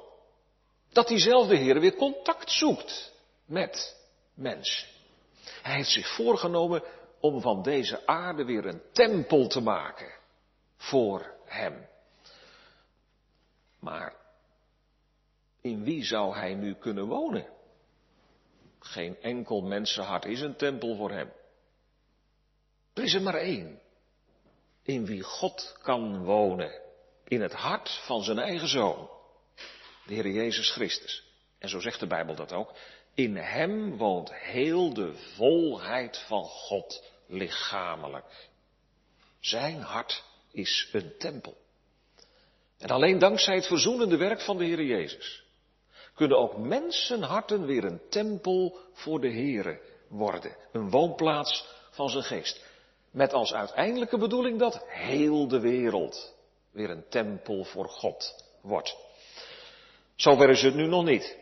Dat 0.89 1.07
diezelfde 1.07 1.55
Heer 1.55 1.79
weer 1.79 1.95
contact 1.95 2.51
zoekt 2.51 3.13
met 3.45 3.97
mensen. 4.33 4.87
Hij 5.61 5.75
heeft 5.75 5.89
zich 5.89 6.15
voorgenomen 6.15 6.83
om 7.19 7.41
van 7.41 7.61
deze 7.61 8.07
aarde 8.07 8.45
weer 8.45 8.65
een 8.65 8.81
tempel 8.91 9.47
te 9.47 9.61
maken 9.61 10.13
voor 10.77 11.33
Hem. 11.45 11.87
Maar 13.79 14.15
in 15.61 15.83
wie 15.83 16.03
zou 16.03 16.35
Hij 16.35 16.53
nu 16.53 16.75
kunnen 16.75 17.07
wonen? 17.07 17.47
Geen 18.79 19.21
enkel 19.21 19.61
mensenhart 19.61 20.25
is 20.25 20.41
een 20.41 20.55
tempel 20.55 20.95
voor 20.95 21.11
Hem. 21.11 21.31
Er 22.93 23.03
is 23.03 23.13
er 23.13 23.21
maar 23.21 23.35
één. 23.35 23.81
In 24.81 25.05
wie 25.05 25.23
God 25.23 25.77
kan 25.81 26.23
wonen 26.23 26.80
in 27.31 27.41
het 27.41 27.53
hart 27.53 28.01
van 28.05 28.23
zijn 28.23 28.39
eigen 28.39 28.67
zoon, 28.67 29.09
de 30.05 30.13
Heer 30.13 30.27
Jezus 30.27 30.71
Christus. 30.71 31.23
En 31.59 31.69
zo 31.69 31.79
zegt 31.79 31.99
de 31.99 32.07
Bijbel 32.07 32.35
dat 32.35 32.53
ook. 32.53 32.73
In 33.13 33.35
hem 33.35 33.97
woont 33.97 34.33
heel 34.33 34.93
de 34.93 35.13
volheid 35.35 36.17
van 36.27 36.43
God 36.43 37.03
lichamelijk. 37.27 38.49
Zijn 39.39 39.81
hart 39.81 40.23
is 40.51 40.89
een 40.91 41.13
tempel. 41.17 41.57
En 42.77 42.89
alleen 42.89 43.19
dankzij 43.19 43.55
het 43.55 43.67
verzoenende 43.67 44.17
werk 44.17 44.41
van 44.41 44.57
de 44.57 44.65
Heer 44.65 44.83
Jezus 44.83 45.43
kunnen 46.15 46.37
ook 46.37 46.57
mensenharten 46.57 47.65
weer 47.65 47.83
een 47.83 48.01
tempel 48.09 48.77
voor 48.93 49.21
de 49.21 49.31
Heere 49.31 49.81
worden. 50.07 50.55
Een 50.71 50.89
woonplaats 50.89 51.67
van 51.91 52.09
zijn 52.09 52.23
geest. 52.23 52.65
Met 53.11 53.33
als 53.33 53.53
uiteindelijke 53.53 54.17
bedoeling 54.17 54.59
dat 54.59 54.83
heel 54.87 55.47
de 55.47 55.59
wereld 55.59 56.39
weer 56.71 56.89
een 56.89 57.09
tempel 57.09 57.63
voor 57.63 57.89
God 57.89 58.45
wordt. 58.61 58.97
Zover 60.15 60.49
is 60.49 60.61
het 60.61 60.75
nu 60.75 60.87
nog 60.87 61.03
niet. 61.03 61.37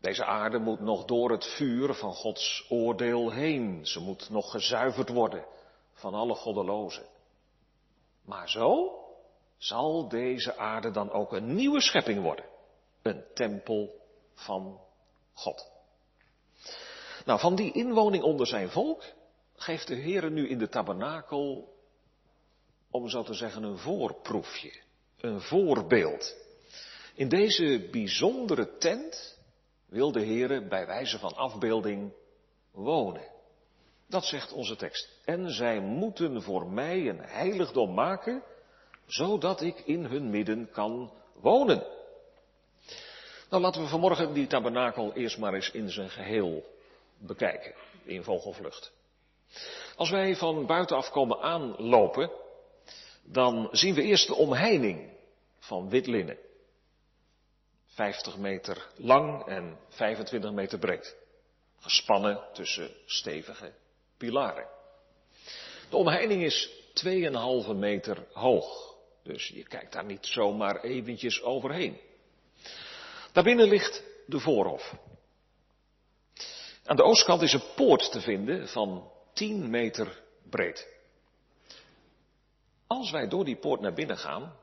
Deze 0.00 0.24
aarde 0.24 0.58
moet 0.58 0.80
nog 0.80 1.04
door 1.04 1.30
het 1.30 1.44
vuur 1.44 1.94
van 1.94 2.12
Gods 2.12 2.66
oordeel 2.68 3.30
heen. 3.30 3.86
Ze 3.86 4.00
moet 4.00 4.30
nog 4.30 4.50
gezuiverd 4.50 5.08
worden 5.08 5.44
van 5.92 6.14
alle 6.14 6.34
goddelozen. 6.34 7.06
Maar 8.24 8.48
zo 8.48 8.98
zal 9.58 10.08
deze 10.08 10.56
aarde 10.56 10.90
dan 10.90 11.10
ook 11.10 11.32
een 11.32 11.54
nieuwe 11.54 11.80
schepping 11.80 12.22
worden. 12.22 12.44
Een 13.02 13.24
tempel 13.34 13.94
van 14.34 14.80
God. 15.34 15.70
Nou, 17.24 17.40
van 17.40 17.54
die 17.54 17.72
inwoning 17.72 18.22
onder 18.22 18.46
zijn 18.46 18.70
volk 18.70 19.04
geeft 19.56 19.86
de 19.86 19.94
Heer 19.94 20.30
nu 20.30 20.48
in 20.48 20.58
de 20.58 20.68
tabernakel 20.68 21.71
om 22.92 23.08
zo 23.08 23.22
te 23.22 23.34
zeggen, 23.34 23.62
een 23.62 23.78
voorproefje, 23.78 24.72
een 25.20 25.40
voorbeeld. 25.40 26.36
In 27.14 27.28
deze 27.28 27.88
bijzondere 27.90 28.76
tent 28.78 29.38
wil 29.86 30.12
de 30.12 30.24
Heere 30.24 30.68
bij 30.68 30.86
wijze 30.86 31.18
van 31.18 31.34
afbeelding 31.34 32.12
wonen. 32.70 33.30
Dat 34.08 34.24
zegt 34.24 34.52
onze 34.52 34.76
tekst. 34.76 35.08
En 35.24 35.50
zij 35.50 35.80
moeten 35.80 36.42
voor 36.42 36.66
mij 36.66 37.08
een 37.08 37.20
heiligdom 37.20 37.94
maken, 37.94 38.42
zodat 39.06 39.60
ik 39.60 39.80
in 39.80 40.04
hun 40.04 40.30
midden 40.30 40.70
kan 40.70 41.12
wonen. 41.34 41.86
Nou, 43.50 43.62
laten 43.62 43.82
we 43.82 43.88
vanmorgen 43.88 44.32
die 44.32 44.46
tabernakel 44.46 45.12
eerst 45.12 45.38
maar 45.38 45.54
eens 45.54 45.70
in 45.70 45.90
zijn 45.90 46.10
geheel 46.10 46.64
bekijken, 47.18 47.74
in 48.04 48.22
vogelvlucht. 48.22 48.92
Als 49.96 50.10
wij 50.10 50.36
van 50.36 50.66
buitenaf 50.66 51.10
komen 51.10 51.40
aanlopen, 51.40 52.30
dan 53.22 53.68
zien 53.72 53.94
we 53.94 54.02
eerst 54.02 54.26
de 54.26 54.34
omheining 54.34 55.10
van 55.58 55.88
wit 55.88 56.06
linnen. 56.06 56.38
50 57.86 58.36
meter 58.36 58.86
lang 58.96 59.46
en 59.46 59.78
25 59.88 60.52
meter 60.52 60.78
breed. 60.78 61.16
Gespannen 61.78 62.40
tussen 62.52 62.90
stevige 63.06 63.72
pilaren. 64.16 64.66
De 65.90 65.96
omheining 65.96 66.42
is 66.42 66.70
2,5 67.04 67.74
meter 67.74 68.26
hoog. 68.32 68.94
Dus 69.22 69.48
je 69.48 69.62
kijkt 69.62 69.92
daar 69.92 70.04
niet 70.04 70.26
zomaar 70.26 70.80
eventjes 70.80 71.42
overheen. 71.42 72.00
Daarbinnen 73.32 73.68
ligt 73.68 74.02
de 74.26 74.38
voorhof. 74.38 74.94
Aan 76.84 76.96
de 76.96 77.02
oostkant 77.02 77.42
is 77.42 77.52
een 77.52 77.74
poort 77.76 78.10
te 78.12 78.20
vinden 78.20 78.68
van 78.68 79.10
10 79.32 79.70
meter 79.70 80.22
breed. 80.50 80.88
Als 82.92 83.10
wij 83.10 83.28
door 83.28 83.44
die 83.44 83.56
poort 83.56 83.80
naar 83.80 83.92
binnen 83.92 84.18
gaan, 84.18 84.56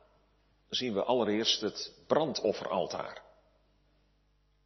zien 0.70 0.94
we 0.94 1.04
allereerst 1.04 1.62
het 1.62 1.94
brandofferaltaar. 2.08 3.22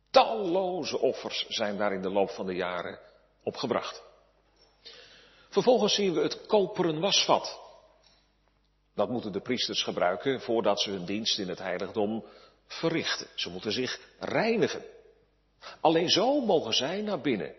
Talloze 0.09 0.99
offers 0.99 1.45
zijn 1.47 1.77
daar 1.77 1.93
in 1.93 2.01
de 2.01 2.09
loop 2.09 2.29
van 2.29 2.45
de 2.45 2.55
jaren 2.55 2.99
opgebracht. 3.43 4.03
Vervolgens 5.49 5.93
zien 5.93 6.13
we 6.13 6.21
het 6.21 6.45
koperen 6.45 6.99
wasvat. 6.99 7.59
Dat 8.95 9.09
moeten 9.09 9.31
de 9.31 9.41
priesters 9.41 9.83
gebruiken 9.83 10.41
voordat 10.41 10.81
ze 10.81 10.89
hun 10.89 11.05
dienst 11.05 11.39
in 11.39 11.49
het 11.49 11.59
heiligdom 11.59 12.25
verrichten. 12.67 13.27
Ze 13.35 13.49
moeten 13.49 13.71
zich 13.71 13.99
reinigen. 14.19 14.83
Alleen 15.81 16.09
zo 16.09 16.39
mogen 16.41 16.73
zij 16.73 17.01
naar 17.01 17.21
binnen. 17.21 17.55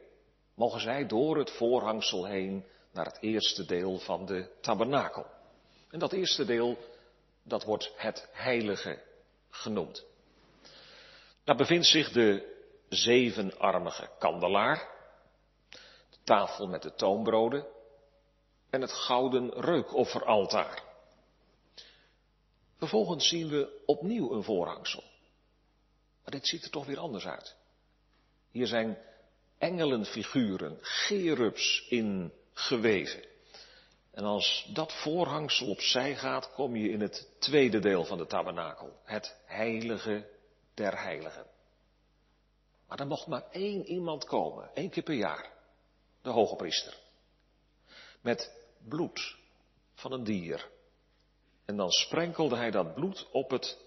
Mogen 0.55 0.81
zij 0.81 1.07
door 1.07 1.39
het 1.39 1.51
voorhangsel 1.51 2.25
heen 2.25 2.65
naar 2.93 3.07
het 3.07 3.19
eerste 3.21 3.67
deel 3.67 3.99
van 3.99 4.27
de 4.27 4.51
tabernakel. 4.61 5.34
En 5.95 6.01
dat 6.01 6.13
eerste 6.13 6.45
deel, 6.45 6.79
dat 7.43 7.65
wordt 7.65 7.93
het 7.97 8.29
heilige 8.33 9.03
genoemd. 9.51 10.05
Daar 11.45 11.57
bevindt 11.57 11.87
zich 11.87 12.13
de 12.13 12.57
zevenarmige 12.89 14.11
kandelaar, 14.19 14.89
de 16.11 16.19
tafel 16.25 16.67
met 16.67 16.83
de 16.83 16.95
toonbroden 16.95 17.67
en 18.71 18.81
het 18.81 18.93
gouden 18.93 19.51
reukofferaltaar. 19.51 20.83
Vervolgens 22.77 23.29
zien 23.29 23.49
we 23.49 23.83
opnieuw 23.87 24.33
een 24.33 24.45
voorhangsel. 24.45 25.03
Maar 26.23 26.33
dit 26.33 26.47
ziet 26.47 26.65
er 26.65 26.71
toch 26.71 26.87
weer 26.87 26.99
anders 26.99 27.27
uit. 27.27 27.57
Hier 28.51 28.67
zijn 28.67 28.99
engelenfiguren, 29.59 30.79
gerubs 30.81 31.87
in 31.89 32.33
geweven. 32.53 33.34
En 34.15 34.25
als 34.25 34.71
dat 34.73 34.93
voorhangsel 34.93 35.69
opzij 35.69 36.17
gaat, 36.17 36.53
kom 36.53 36.77
je 36.77 36.89
in 36.91 37.01
het 37.01 37.29
tweede 37.39 37.79
deel 37.79 38.05
van 38.05 38.19
de 38.19 38.27
tabernakel. 38.27 39.01
Het 39.05 39.37
heilige 39.45 40.29
der 40.75 41.03
heiligen. 41.03 41.47
Maar 42.89 43.01
er 43.01 43.07
mocht 43.07 43.27
maar 43.27 43.45
één 43.51 43.87
iemand 43.87 44.25
komen, 44.25 44.71
één 44.75 44.91
keer 44.91 45.03
per 45.03 45.15
jaar. 45.15 45.53
De 46.23 46.31
hoge 46.31 46.57
priester. 46.57 46.97
Met 48.21 48.53
bloed 48.89 49.37
van 49.95 50.13
een 50.13 50.25
dier. 50.25 50.71
En 51.65 51.77
dan 51.77 51.91
sprenkelde 51.91 52.57
hij 52.57 52.71
dat 52.71 52.95
bloed 52.95 53.27
op 53.33 53.51
het 53.51 53.79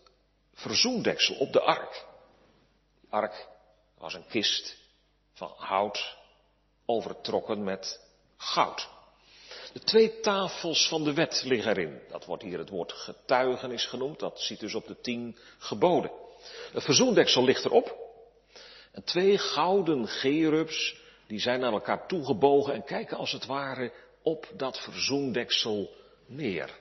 verzoendeksel, 0.54 1.36
op 1.36 1.54
de 1.54 1.62
ark. 1.62 2.06
Die 3.02 3.12
ark 3.12 3.48
was 3.98 4.14
een 4.14 4.28
kist 4.28 4.78
van 5.34 5.54
hout, 5.56 6.18
overtrokken 6.86 7.64
met 7.64 8.02
goud. 8.38 8.97
De 9.74 9.80
twee 9.80 10.20
tafels 10.20 10.88
van 10.88 11.04
de 11.04 11.14
wet 11.14 11.44
liggen 11.46 11.72
erin. 11.72 12.02
Dat 12.10 12.26
wordt 12.26 12.44
hier 12.44 12.58
het 12.58 12.70
woord 12.70 12.92
getuigenis 12.92 13.86
genoemd. 13.86 14.20
Dat 14.20 14.40
ziet 14.40 14.60
dus 14.60 14.76
op 14.76 14.88
de 14.88 15.00
tien 15.02 15.38
geboden. 15.58 16.12
Het 16.74 16.84
verzoendeksel 16.84 17.44
ligt 17.44 17.66
erop. 17.66 17.96
En 18.92 19.04
twee 19.04 19.38
gouden 19.38 20.08
gerubs, 20.08 20.96
die 21.28 21.40
zijn 21.40 21.60
naar 21.60 21.72
elkaar 21.72 22.08
toegebogen 22.08 22.74
en 22.74 22.84
kijken 22.84 23.18
als 23.18 23.32
het 23.32 23.46
ware 23.46 23.92
op 24.22 24.48
dat 24.54 24.80
verzoendeksel 24.80 25.90
neer. 26.26 26.80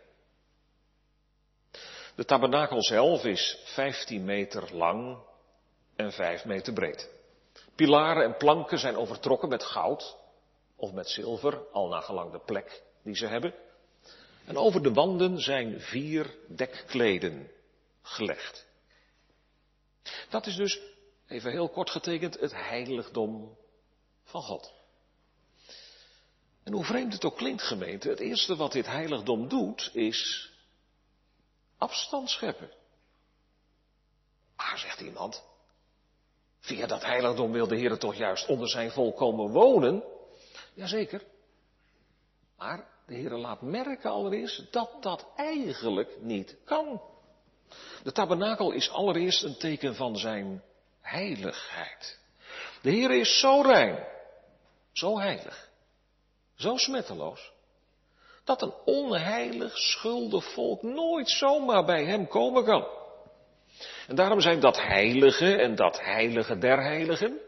De 2.15 2.25
tabernakel 2.25 2.83
zelf 2.83 3.25
is 3.25 3.59
15 3.65 4.25
meter 4.25 4.75
lang 4.75 5.19
en 5.97 6.13
5 6.13 6.45
meter 6.45 6.73
breed. 6.73 7.11
Pilaren 7.75 8.25
en 8.25 8.37
planken 8.37 8.79
zijn 8.79 8.97
overtrokken 8.97 9.49
met 9.49 9.65
goud 9.65 10.17
of 10.77 10.93
met 10.93 11.09
zilver, 11.09 11.69
al 11.73 11.89
naar 11.89 12.03
gelang 12.03 12.33
de 12.33 12.41
plek 12.41 12.83
die 13.03 13.17
ze 13.17 13.27
hebben. 13.27 13.55
En 14.45 14.57
over 14.57 14.83
de 14.83 14.93
wanden 14.93 15.41
zijn 15.41 15.81
vier 15.81 16.35
dekkleden 16.49 17.51
gelegd. 18.03 18.67
Dat 20.29 20.47
is 20.47 20.57
dus, 20.57 20.81
even 21.27 21.51
heel 21.51 21.69
kort 21.69 21.91
getekend, 21.91 22.41
het 22.41 22.53
heiligdom 22.53 23.57
van 24.25 24.43
God. 24.43 24.73
En 26.63 26.73
hoe 26.73 26.85
vreemd 26.85 27.13
het 27.13 27.25
ook 27.25 27.37
klinkt, 27.37 27.63
gemeente, 27.63 28.09
het 28.09 28.21
eerste 28.21 28.57
wat 28.57 28.73
dit 28.73 28.87
heiligdom 28.87 29.49
doet, 29.49 29.91
is 29.93 30.51
afstand 31.79 32.31
scheppen. 32.31 32.71
Maar, 34.57 34.79
zegt 34.79 35.01
iemand, 35.01 35.45
via 36.61 36.87
dat 36.87 37.05
heiligdom 37.05 37.53
wil 37.53 37.67
de 37.67 37.77
Heer 37.77 37.99
toch 37.99 38.15
juist 38.15 38.47
onder 38.47 38.69
zijn 38.69 38.91
volk 38.91 39.17
komen 39.17 39.51
wonen? 39.51 40.05
Jazeker. 40.77 41.23
Maar 42.57 42.89
de 43.07 43.15
Heer 43.15 43.31
laat 43.31 43.63
merken 43.63 44.11
allereerst 44.11 44.73
dat 44.73 44.91
dat 45.01 45.27
eigenlijk 45.37 46.17
niet 46.21 46.57
kan. 46.65 47.01
De 48.03 48.13
tabernakel 48.13 48.73
is 48.73 48.91
allereerst 48.91 49.43
een 49.43 49.59
teken 49.59 49.95
van 49.95 50.17
zijn 50.17 50.63
heiligheid. 51.01 52.19
De 52.83 52.91
Heer 52.91 53.11
is 53.11 53.41
zo 53.41 53.61
rein, 53.61 54.07
zo 54.93 55.19
heilig, 55.19 55.71
zo 56.55 56.77
smetteloos, 56.77 57.53
dat 58.45 58.63
een 58.63 58.75
onheilig, 58.85 59.79
schuldig 59.79 60.53
volk 60.53 60.83
nooit 60.83 61.31
zomaar 61.31 61.85
bij 61.85 62.05
hem 62.05 62.29
komen 62.29 62.65
kan. 62.65 62.87
En 64.07 64.17
daarom 64.17 64.41
zijn 64.41 64.61
dat 64.61 64.77
heilige 64.77 65.57
en 65.57 65.75
dat 65.75 66.01
heilige 66.01 66.59
der 66.59 66.83
heiligen 66.83 67.41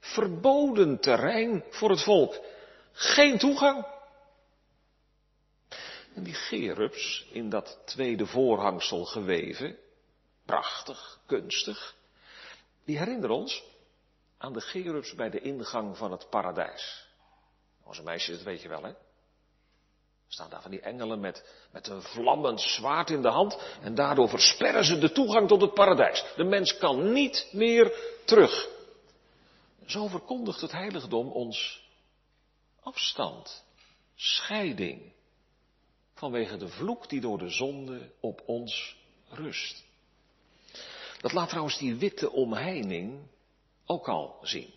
verboden 0.00 1.00
terrein 1.00 1.64
voor 1.70 1.90
het 1.90 2.02
volk. 2.02 2.40
Geen 2.98 3.38
toegang. 3.38 3.86
En 6.14 6.22
die 6.22 6.34
gerubs 6.34 7.26
in 7.30 7.50
dat 7.50 7.78
tweede 7.84 8.26
voorhangsel 8.26 9.04
geweven, 9.04 9.78
prachtig, 10.44 11.18
kunstig, 11.26 11.94
die 12.84 12.98
herinneren 12.98 13.36
ons 13.36 13.64
aan 14.38 14.52
de 14.52 14.60
gerubs 14.60 15.14
bij 15.14 15.30
de 15.30 15.40
ingang 15.40 15.96
van 15.96 16.10
het 16.10 16.30
paradijs. 16.30 17.06
Onze 17.84 18.02
meisjes, 18.02 18.36
dat 18.36 18.44
weet 18.44 18.62
je 18.62 18.68
wel, 18.68 18.82
hè? 18.82 18.92
staan 20.28 20.50
daar 20.50 20.62
van 20.62 20.70
die 20.70 20.80
engelen 20.80 21.20
met, 21.20 21.44
met 21.72 21.88
een 21.88 22.02
vlammend 22.02 22.60
zwaard 22.60 23.10
in 23.10 23.22
de 23.22 23.28
hand 23.28 23.58
en 23.82 23.94
daardoor 23.94 24.28
versperren 24.28 24.84
ze 24.84 24.98
de 24.98 25.12
toegang 25.12 25.48
tot 25.48 25.60
het 25.60 25.74
paradijs. 25.74 26.24
De 26.36 26.44
mens 26.44 26.76
kan 26.76 27.12
niet 27.12 27.48
meer 27.52 27.92
terug. 28.24 28.68
Zo 29.86 30.06
verkondigt 30.06 30.60
het 30.60 30.72
heiligdom 30.72 31.30
ons 31.30 31.85
afstand, 32.86 33.64
scheiding, 34.14 35.12
vanwege 36.14 36.56
de 36.56 36.68
vloek 36.68 37.08
die 37.08 37.20
door 37.20 37.38
de 37.38 37.50
zonde 37.50 38.10
op 38.20 38.42
ons 38.46 38.96
rust. 39.28 39.84
Dat 41.20 41.32
laat 41.32 41.48
trouwens 41.48 41.78
die 41.78 41.94
witte 41.94 42.30
omheining 42.30 43.28
ook 43.86 44.08
al 44.08 44.38
zien. 44.42 44.74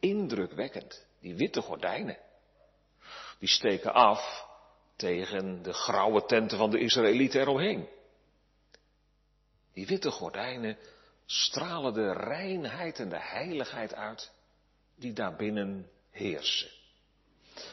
Indrukwekkend, 0.00 1.06
die 1.20 1.34
witte 1.34 1.60
gordijnen. 1.60 2.18
Die 3.38 3.48
steken 3.48 3.92
af 3.92 4.46
tegen 4.96 5.62
de 5.62 5.72
grauwe 5.72 6.24
tenten 6.24 6.58
van 6.58 6.70
de 6.70 6.78
Israëlieten 6.78 7.40
eromheen. 7.40 7.88
Die 9.72 9.86
witte 9.86 10.10
gordijnen 10.10 10.78
stralen 11.26 11.94
de 11.94 12.12
reinheid 12.12 12.98
en 12.98 13.08
de 13.08 13.20
heiligheid 13.20 13.94
uit 13.94 14.32
die 14.94 15.12
daarbinnen 15.12 15.90
heersen. 16.10 16.81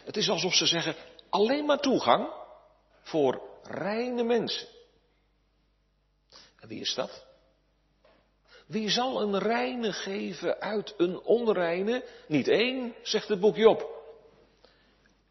Het 0.05 0.17
is 0.17 0.29
alsof 0.29 0.53
ze 0.53 0.65
zeggen, 0.65 0.95
alleen 1.29 1.65
maar 1.65 1.79
toegang 1.79 2.29
voor 3.01 3.41
reine 3.63 4.23
mensen. 4.23 4.67
En 6.59 6.67
wie 6.67 6.81
is 6.81 6.93
dat? 6.93 7.25
Wie 8.67 8.89
zal 8.89 9.21
een 9.21 9.39
reine 9.39 9.93
geven 9.93 10.59
uit 10.59 10.93
een 10.97 11.19
onreine? 11.19 12.05
Niet 12.27 12.47
één, 12.47 12.95
zegt 13.03 13.27
het 13.27 13.39
boekje 13.39 13.69
op. 13.69 13.97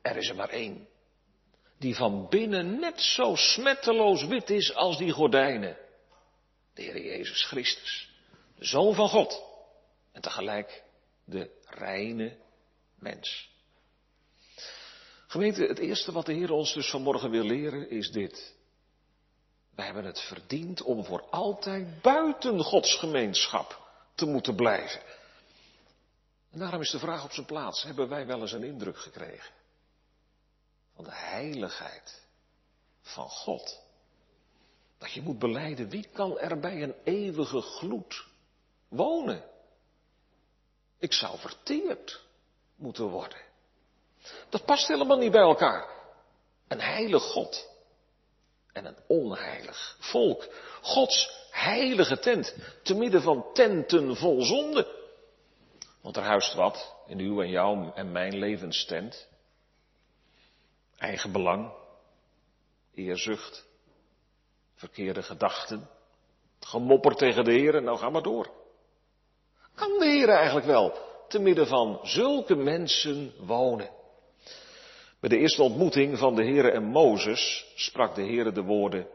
Er 0.03 0.17
is 0.17 0.29
er 0.29 0.35
maar 0.35 0.51
één 0.51 0.89
die 1.79 1.95
van 1.95 2.29
binnen 2.29 2.81
net 2.81 3.01
zo 3.01 3.35
smetteloos 3.35 4.25
wit 4.25 4.51
is 4.51 4.75
als 4.75 4.99
die 4.99 5.13
gordijnen. 5.13 5.77
De 6.75 6.83
Heer 6.83 7.03
Jezus 7.03 7.45
Christus, 7.45 8.11
de 8.57 8.65
Zoon 8.65 8.95
van 8.95 9.09
God 9.09 9.45
en 10.13 10.23
tegelijk 10.23 10.85
de 11.25 11.51
reine 11.65 12.37
mens. 12.99 13.51
Gemeente, 15.29 15.63
het 15.63 15.79
eerste 15.79 16.13
wat 16.13 16.27
de 16.27 16.33
Heer 16.33 16.51
ons 16.51 16.75
dus 16.75 16.91
vanmorgen 16.91 17.31
wil 17.31 17.45
leren 17.45 17.91
is 17.91 18.11
dit. 18.11 18.55
Wij 19.75 19.85
hebben 19.85 20.05
het 20.05 20.21
verdiend 20.21 20.83
om 20.83 21.05
voor 21.05 21.29
altijd 21.31 22.03
buiten 22.03 22.61
Gods 22.61 22.99
gemeenschap 22.99 23.89
te 24.15 24.27
moeten 24.27 24.55
blijven. 24.55 25.03
En 26.51 26.59
daarom 26.59 26.81
is 26.81 26.91
de 26.91 26.99
vraag 26.99 27.25
op 27.25 27.33
zijn 27.33 27.47
plaats, 27.47 27.83
hebben 27.83 28.09
wij 28.09 28.27
wel 28.27 28.41
eens 28.41 28.53
een 28.53 28.65
indruk 28.65 28.99
gekregen? 28.99 29.57
van 30.99 31.07
de 31.07 31.15
heiligheid 31.15 32.23
van 33.01 33.29
God. 33.29 33.83
Dat 34.99 35.13
je 35.13 35.23
moet 35.23 35.39
beleiden, 35.39 35.89
wie 35.89 36.09
kan 36.13 36.39
er 36.39 36.61
bij 36.61 36.83
een 36.83 36.95
eeuwige 37.05 37.61
gloed 37.61 38.27
wonen? 38.89 39.45
Ik 40.99 41.13
zou 41.13 41.39
verteerd 41.39 42.25
moeten 42.77 43.09
worden. 43.09 43.39
Dat 44.49 44.65
past 44.65 44.89
helemaal 44.89 45.19
niet 45.19 45.33
bij 45.33 45.41
elkaar. 45.41 45.89
Een 46.69 46.81
heilig 46.81 47.23
God 47.23 47.69
en 48.73 48.85
een 48.85 48.97
onheilig 49.07 49.97
volk. 50.01 50.49
Gods 50.83 51.47
heilige 51.51 52.19
tent, 52.19 52.55
te 52.83 52.95
midden 52.95 53.23
van 53.23 53.47
tenten 53.53 54.17
vol 54.17 54.43
zonde. 54.43 54.97
Want 56.01 56.17
er 56.17 56.23
huist 56.23 56.55
wat 56.55 56.95
in 57.07 57.19
uw 57.19 57.43
en 57.43 57.49
jouw 57.49 57.93
en 57.95 58.13
mijn 58.13 58.39
levenstent. 58.39 59.29
Eigen 60.99 61.33
belang, 61.33 61.73
eerzucht, 62.95 63.67
verkeerde 64.75 65.23
gedachten, 65.23 65.89
gemopper 66.61 67.15
tegen 67.15 67.45
de 67.45 67.53
Heer, 67.53 67.83
nou 67.83 67.99
ga 67.99 68.11
maar 68.11 68.23
door. 68.23 68.51
Kan 69.75 69.99
de 69.99 70.07
Heer 70.07 70.29
eigenlijk 70.29 70.67
wel 70.67 70.99
te 71.29 71.39
midden 71.39 71.67
van 71.67 72.01
zulke 72.03 72.55
mensen 72.55 73.35
wonen? 73.47 73.91
Bij 75.21 75.29
de 75.29 75.39
eerste 75.39 75.63
ontmoeting 75.63 76.19
van 76.19 76.35
de 76.35 76.45
Heer 76.45 76.73
en 76.73 76.85
Mozes 76.85 77.73
sprak 77.75 78.15
de 78.15 78.23
Heer 78.23 78.55
de 78.55 78.63
woorden, 78.63 79.09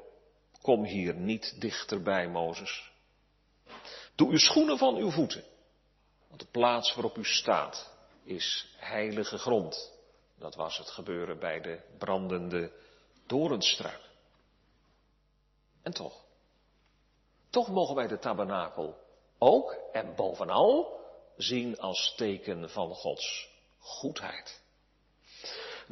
kom 0.61 0.83
hier 0.83 1.15
niet 1.15 1.61
dichterbij, 1.61 2.27
Mozes. 2.27 2.91
Doe 4.15 4.31
uw 4.31 4.37
schoenen 4.37 4.77
van 4.77 4.95
uw 4.95 5.09
voeten, 5.09 5.43
want 6.27 6.41
de 6.41 6.47
plaats 6.51 6.93
waarop 6.93 7.17
u 7.17 7.25
staat 7.25 7.91
is 8.23 8.75
heilige 8.77 9.37
grond. 9.37 9.91
Dat 10.37 10.55
was 10.55 10.77
het 10.77 10.89
gebeuren 10.89 11.39
bij 11.39 11.61
de 11.61 11.79
brandende 11.97 12.71
doornstruik. 13.27 14.09
En 15.81 15.93
toch, 15.93 16.23
toch 17.49 17.67
mogen 17.67 17.95
wij 17.95 18.07
de 18.07 18.19
tabernakel 18.19 18.97
ook 19.37 19.75
en 19.91 20.15
bovenal 20.15 20.99
zien 21.37 21.79
als 21.79 22.13
teken 22.17 22.69
van 22.69 22.93
Gods 22.93 23.49
goedheid. 23.79 24.62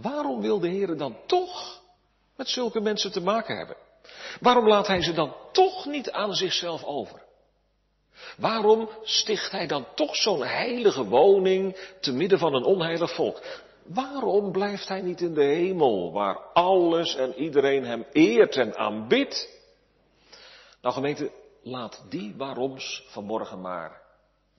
Waarom 0.01 0.41
wil 0.41 0.59
de 0.59 0.67
Heer 0.67 0.97
dan 0.97 1.15
toch 1.25 1.81
met 2.35 2.49
zulke 2.49 2.79
mensen 2.79 3.11
te 3.11 3.21
maken 3.21 3.57
hebben? 3.57 3.75
Waarom 4.39 4.67
laat 4.67 4.87
hij 4.87 5.01
ze 5.01 5.13
dan 5.13 5.33
toch 5.51 5.85
niet 5.85 6.11
aan 6.11 6.33
zichzelf 6.33 6.83
over? 6.83 7.21
Waarom 8.37 8.89
sticht 9.03 9.51
hij 9.51 9.67
dan 9.67 9.85
toch 9.95 10.15
zo'n 10.15 10.43
heilige 10.43 11.05
woning 11.05 11.77
te 11.99 12.11
midden 12.11 12.39
van 12.39 12.53
een 12.53 12.63
onheilig 12.63 13.15
volk? 13.15 13.41
Waarom 13.83 14.51
blijft 14.51 14.87
hij 14.87 15.01
niet 15.01 15.21
in 15.21 15.33
de 15.33 15.43
hemel, 15.43 16.11
waar 16.11 16.37
alles 16.53 17.15
en 17.15 17.33
iedereen 17.33 17.85
hem 17.85 18.05
eert 18.11 18.55
en 18.55 18.75
aanbidt? 18.75 19.59
Nou 20.81 20.93
gemeente, 20.93 21.31
laat 21.61 22.03
die 22.09 22.33
waaroms 22.37 23.03
vanmorgen 23.07 23.61
maar 23.61 24.01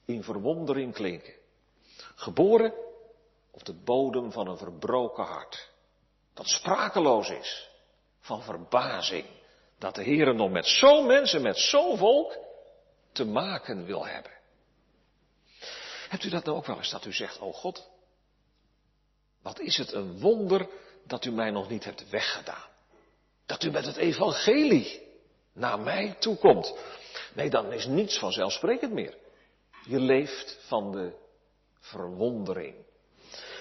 in 0.05 0.23
verwondering 0.23 0.95
klinken. 0.95 1.35
Geboren 2.15 2.73
op 3.53 3.65
de 3.65 3.75
bodem 3.75 4.33
van 4.33 4.49
een 4.49 4.59
verbroken 4.59 5.25
hart, 5.25 5.71
dat 6.35 6.47
sprakeloos 6.47 7.31
is 7.31 7.71
van 8.21 8.43
verbazing, 8.43 9.27
dat 9.79 9.95
de 9.95 10.03
Heer 10.03 10.35
nog 10.35 10.51
met 10.51 10.67
zo'n 10.67 11.07
mensen, 11.07 11.43
met 11.43 11.59
zo'n 11.59 11.97
volk, 11.97 12.39
te 13.13 13.25
maken 13.25 13.85
wil 13.85 14.07
hebben. 14.07 14.33
Hebt 16.09 16.25
u 16.25 16.29
dat 16.29 16.45
nou 16.45 16.57
ook 16.57 16.67
wel 16.67 16.77
eens, 16.77 16.91
dat 16.91 17.05
u 17.05 17.13
zegt, 17.13 17.39
oh 17.39 17.55
God, 17.55 17.91
wat 19.43 19.61
is 19.61 19.77
het 19.77 19.93
een 19.93 20.21
wonder 20.21 20.69
dat 21.07 21.25
u 21.25 21.31
mij 21.31 21.51
nog 21.51 21.69
niet 21.69 21.85
hebt 21.85 22.09
weggedaan. 22.11 22.69
Dat 23.47 23.63
u 23.63 23.71
met 23.71 23.87
het 23.87 23.97
evangelie 23.97 25.03
naar 25.53 25.81
mij 25.81 26.17
toekomt. 26.19 26.75
Nee, 27.35 27.51
dan 27.51 27.73
is 27.73 27.87
niets 27.87 28.19
vanzelfsprekend 28.19 28.93
meer. 28.93 29.17
Je 29.87 29.99
leeft 29.99 30.59
van 30.67 30.93
de 30.93 31.13
verwondering. 31.81 32.75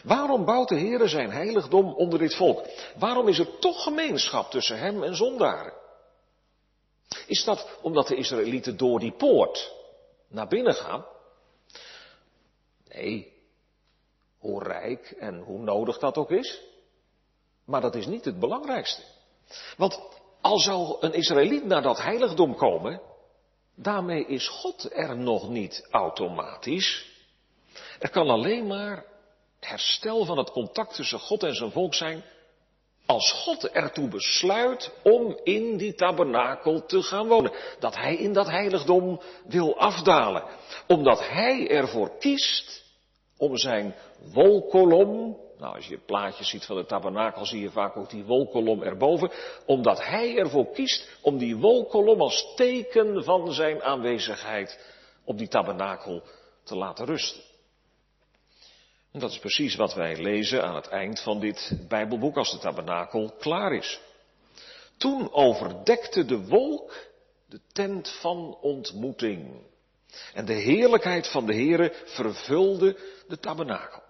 Waarom 0.03 0.45
bouwt 0.45 0.69
de 0.69 0.75
Heer 0.75 1.09
zijn 1.09 1.31
heiligdom 1.31 1.93
onder 1.93 2.19
dit 2.19 2.35
volk? 2.35 2.65
Waarom 2.97 3.27
is 3.27 3.39
er 3.39 3.59
toch 3.59 3.83
gemeenschap 3.83 4.51
tussen 4.51 4.77
hem 4.77 5.03
en 5.03 5.15
zondaren? 5.15 5.73
Is 7.27 7.43
dat 7.43 7.67
omdat 7.81 8.07
de 8.07 8.15
Israëlieten 8.15 8.77
door 8.77 8.99
die 8.99 9.11
poort 9.11 9.73
naar 10.27 10.47
binnen 10.47 10.73
gaan? 10.73 11.05
Nee, 12.87 13.33
hoe 14.39 14.63
rijk 14.63 15.11
en 15.11 15.39
hoe 15.39 15.59
nodig 15.59 15.97
dat 15.97 16.17
ook 16.17 16.31
is. 16.31 16.61
Maar 17.65 17.81
dat 17.81 17.95
is 17.95 18.05
niet 18.05 18.25
het 18.25 18.39
belangrijkste. 18.39 19.01
Want 19.77 20.01
al 20.41 20.59
zou 20.59 20.97
een 20.99 21.13
Israëliet 21.13 21.65
naar 21.65 21.81
dat 21.81 22.01
heiligdom 22.01 22.55
komen, 22.55 23.01
daarmee 23.75 24.25
is 24.25 24.47
God 24.47 24.91
er 24.93 25.17
nog 25.17 25.49
niet 25.49 25.87
automatisch. 25.91 27.09
Er 27.99 28.09
kan 28.09 28.29
alleen 28.29 28.67
maar 28.67 29.05
herstel 29.65 30.25
van 30.25 30.37
het 30.37 30.51
contact 30.51 30.95
tussen 30.95 31.19
God 31.19 31.43
en 31.43 31.55
zijn 31.55 31.71
volk 31.71 31.93
zijn 31.93 32.23
als 33.05 33.31
God 33.31 33.69
ertoe 33.69 34.07
besluit 34.07 34.91
om 35.03 35.39
in 35.43 35.77
die 35.77 35.93
tabernakel 35.93 36.85
te 36.85 37.01
gaan 37.01 37.27
wonen. 37.27 37.51
Dat 37.79 37.95
hij 37.95 38.15
in 38.15 38.33
dat 38.33 38.49
heiligdom 38.49 39.21
wil 39.45 39.77
afdalen. 39.77 40.43
Omdat 40.87 41.29
hij 41.29 41.69
ervoor 41.69 42.17
kiest 42.19 42.83
om 43.37 43.57
zijn 43.57 43.95
wolkolom, 44.33 45.37
nou 45.57 45.75
als 45.75 45.87
je 45.87 45.99
plaatjes 46.05 46.49
ziet 46.49 46.65
van 46.65 46.75
de 46.75 46.85
tabernakel 46.85 47.45
zie 47.45 47.61
je 47.61 47.69
vaak 47.69 47.97
ook 47.97 48.09
die 48.09 48.25
wolkolom 48.25 48.83
erboven, 48.83 49.31
omdat 49.65 50.05
hij 50.05 50.37
ervoor 50.37 50.71
kiest 50.71 51.09
om 51.21 51.37
die 51.37 51.57
wolkolom 51.57 52.21
als 52.21 52.53
teken 52.55 53.23
van 53.23 53.53
zijn 53.53 53.83
aanwezigheid 53.83 54.79
op 55.25 55.37
die 55.37 55.47
tabernakel 55.47 56.23
te 56.63 56.75
laten 56.75 57.05
rusten. 57.05 57.50
En 59.11 59.19
dat 59.19 59.31
is 59.31 59.39
precies 59.39 59.75
wat 59.75 59.93
wij 59.93 60.17
lezen 60.17 60.63
aan 60.63 60.75
het 60.75 60.87
eind 60.87 61.19
van 61.19 61.39
dit 61.39 61.73
Bijbelboek 61.87 62.37
als 62.37 62.51
de 62.51 62.57
tabernakel 62.57 63.35
klaar 63.39 63.73
is. 63.73 63.99
Toen 64.97 65.33
overdekte 65.33 66.25
de 66.25 66.45
wolk 66.45 67.09
de 67.47 67.61
tent 67.71 68.09
van 68.09 68.57
ontmoeting. 68.61 69.69
En 70.33 70.45
de 70.45 70.53
heerlijkheid 70.53 71.27
van 71.27 71.45
de 71.45 71.53
Heere 71.53 71.93
vervulde 72.05 72.97
de 73.27 73.39
tabernakel. 73.39 74.01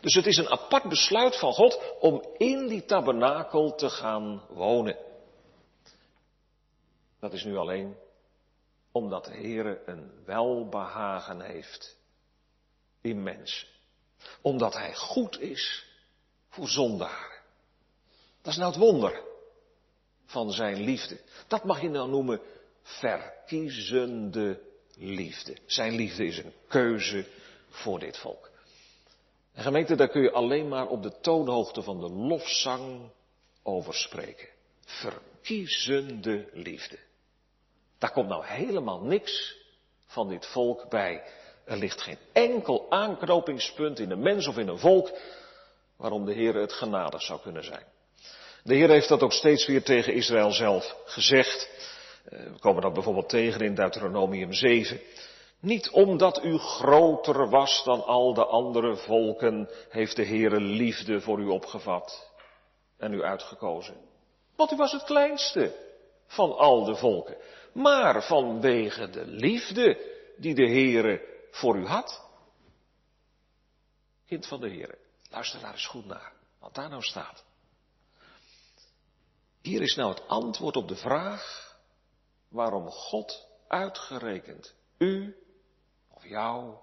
Dus 0.00 0.14
het 0.14 0.26
is 0.26 0.36
een 0.36 0.50
apart 0.50 0.88
besluit 0.88 1.38
van 1.38 1.52
God 1.52 1.96
om 2.00 2.24
in 2.36 2.66
die 2.66 2.84
tabernakel 2.84 3.74
te 3.74 3.90
gaan 3.90 4.42
wonen. 4.48 4.96
Dat 7.20 7.32
is 7.32 7.44
nu 7.44 7.56
alleen 7.56 7.96
omdat 8.92 9.24
de 9.24 9.34
Heere 9.34 9.82
een 9.86 10.10
welbehagen 10.24 11.40
heeft 11.40 11.96
in 13.00 13.22
mensen. 13.22 13.73
Omdat 14.40 14.74
Hij 14.74 14.94
goed 14.94 15.40
is 15.40 15.84
voor 16.48 16.68
zondaren. 16.68 17.40
Dat 18.42 18.52
is 18.52 18.58
nou 18.58 18.70
het 18.72 18.80
wonder 18.80 19.22
van 20.26 20.52
zijn 20.52 20.80
liefde. 20.80 21.20
Dat 21.48 21.64
mag 21.64 21.80
je 21.80 21.88
nou 21.88 22.10
noemen 22.10 22.40
verkiezende 22.82 24.60
liefde. 24.96 25.56
Zijn 25.66 25.94
liefde 25.94 26.26
is 26.26 26.38
een 26.38 26.52
keuze 26.68 27.26
voor 27.68 27.98
dit 27.98 28.18
volk. 28.18 28.50
En 29.52 29.62
gemeente, 29.62 29.94
daar 29.94 30.08
kun 30.08 30.22
je 30.22 30.32
alleen 30.32 30.68
maar 30.68 30.86
op 30.86 31.02
de 31.02 31.20
toonhoogte 31.20 31.82
van 31.82 32.00
de 32.00 32.10
lofzang 32.10 33.10
over 33.62 33.94
spreken. 33.94 34.48
Verkiezende 34.84 36.48
liefde. 36.52 36.98
Daar 37.98 38.12
komt 38.12 38.28
nou 38.28 38.46
helemaal 38.46 39.00
niks 39.00 39.56
van 40.06 40.28
dit 40.28 40.46
volk 40.46 40.88
bij. 40.88 41.22
Er 41.64 41.76
ligt 41.76 42.02
geen 42.02 42.18
enkel 42.32 42.86
aanknopingspunt 42.90 43.98
in 43.98 44.10
een 44.10 44.22
mens 44.22 44.46
of 44.46 44.58
in 44.58 44.68
een 44.68 44.78
volk 44.78 45.10
waarom 45.96 46.24
de 46.24 46.32
Heer 46.32 46.54
het 46.54 46.72
genadig 46.72 47.22
zou 47.22 47.40
kunnen 47.40 47.64
zijn. 47.64 47.84
De 48.62 48.74
Heer 48.74 48.88
heeft 48.88 49.08
dat 49.08 49.22
ook 49.22 49.32
steeds 49.32 49.66
weer 49.66 49.82
tegen 49.82 50.14
Israël 50.14 50.52
zelf 50.52 50.96
gezegd. 51.04 51.70
Eh, 52.24 52.38
we 52.38 52.58
komen 52.58 52.82
dat 52.82 52.92
bijvoorbeeld 52.92 53.28
tegen 53.28 53.60
in 53.60 53.74
Deuteronomium 53.74 54.52
7. 54.52 55.00
Niet 55.60 55.90
omdat 55.90 56.44
u 56.44 56.58
groter 56.58 57.48
was 57.48 57.84
dan 57.84 58.04
al 58.04 58.34
de 58.34 58.44
andere 58.44 58.96
volken, 58.96 59.68
heeft 59.88 60.16
de 60.16 60.26
Heere 60.26 60.60
liefde 60.60 61.20
voor 61.20 61.40
u 61.40 61.46
opgevat 61.46 62.30
en 62.98 63.12
u 63.12 63.22
uitgekozen. 63.22 63.94
Want 64.56 64.72
u 64.72 64.76
was 64.76 64.92
het 64.92 65.04
kleinste 65.04 65.72
van 66.26 66.56
al 66.56 66.84
de 66.84 66.96
volken. 66.96 67.36
Maar 67.72 68.22
vanwege 68.22 69.10
de 69.10 69.26
liefde 69.26 69.98
die 70.36 70.54
de 70.54 70.68
Heere 70.68 71.33
voor 71.54 71.76
u 71.76 71.86
had. 71.86 72.22
Kind 74.26 74.46
van 74.46 74.60
de 74.60 74.68
Heere, 74.68 74.98
luister 75.30 75.60
daar 75.60 75.72
eens 75.72 75.86
goed 75.86 76.04
naar, 76.04 76.32
wat 76.58 76.74
daar 76.74 76.88
nou 76.88 77.02
staat. 77.02 77.44
Hier 79.62 79.82
is 79.82 79.94
nou 79.94 80.14
het 80.14 80.28
antwoord 80.28 80.76
op 80.76 80.88
de 80.88 80.96
vraag 80.96 81.76
waarom 82.48 82.90
God 82.90 83.48
uitgerekend 83.68 84.74
u 84.98 85.36
jou 86.22 86.76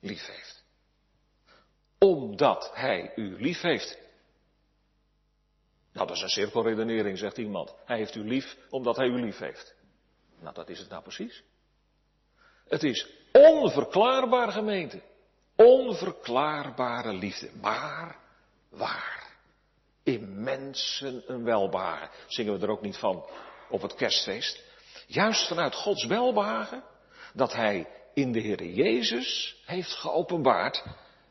lief 0.00 0.26
heeft. 0.26 0.64
Omdat 1.98 2.70
hij 2.74 3.12
u 3.16 3.40
lief 3.40 3.60
heeft. 3.60 3.98
Nou, 5.92 6.06
dat 6.06 6.16
is 6.16 6.22
een 6.22 6.28
cirkelredenering, 6.28 7.18
zegt 7.18 7.38
iemand. 7.38 7.74
Hij 7.84 7.96
heeft 7.96 8.14
u 8.14 8.28
lief 8.28 8.56
omdat 8.70 8.96
hij 8.96 9.06
u 9.06 9.20
lief 9.20 9.38
heeft. 9.38 9.74
Nou, 10.40 10.54
dat 10.54 10.68
is 10.68 10.78
het 10.78 10.88
nou 10.88 11.02
precies. 11.02 11.42
Het 12.68 12.82
is 12.82 13.17
onverklaarbaar 13.46 14.52
gemeente. 14.52 15.02
Onverklaarbare 15.56 17.12
liefde. 17.12 17.50
Maar 17.60 18.16
waar? 18.68 19.26
In 20.02 20.42
mensen 20.42 21.22
een 21.26 21.44
welbehagen. 21.44 22.10
Zingen 22.26 22.58
we 22.58 22.66
er 22.66 22.72
ook 22.72 22.82
niet 22.82 22.96
van 22.96 23.24
op 23.68 23.82
het 23.82 23.94
kerstfeest. 23.94 24.62
Juist 25.06 25.48
vanuit 25.48 25.74
Gods 25.74 26.06
welbehagen 26.06 26.82
dat 27.32 27.52
Hij 27.52 27.88
in 28.14 28.32
de 28.32 28.40
Heer 28.40 28.64
Jezus 28.64 29.56
heeft 29.64 29.92
geopenbaard, 29.92 30.84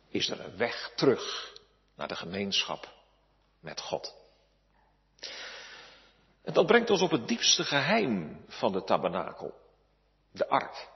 is 0.10 0.30
er 0.30 0.39
een 0.39 0.58
weg 0.58 0.91
terug 0.96 1.54
naar 1.96 2.08
de 2.08 2.15
gemeenschap 2.15 2.93
met 3.60 3.82
God. 3.82 4.15
En 6.43 6.54
dat 6.54 6.65
brengt 6.65 6.89
ons 6.89 7.02
op 7.02 7.12
het 7.12 7.28
diepste 7.28 7.63
geheim 7.63 8.46
van 8.48 8.72
de 8.72 8.84
tabernakel, 8.84 9.54
de 10.32 10.48
ark 10.48 10.88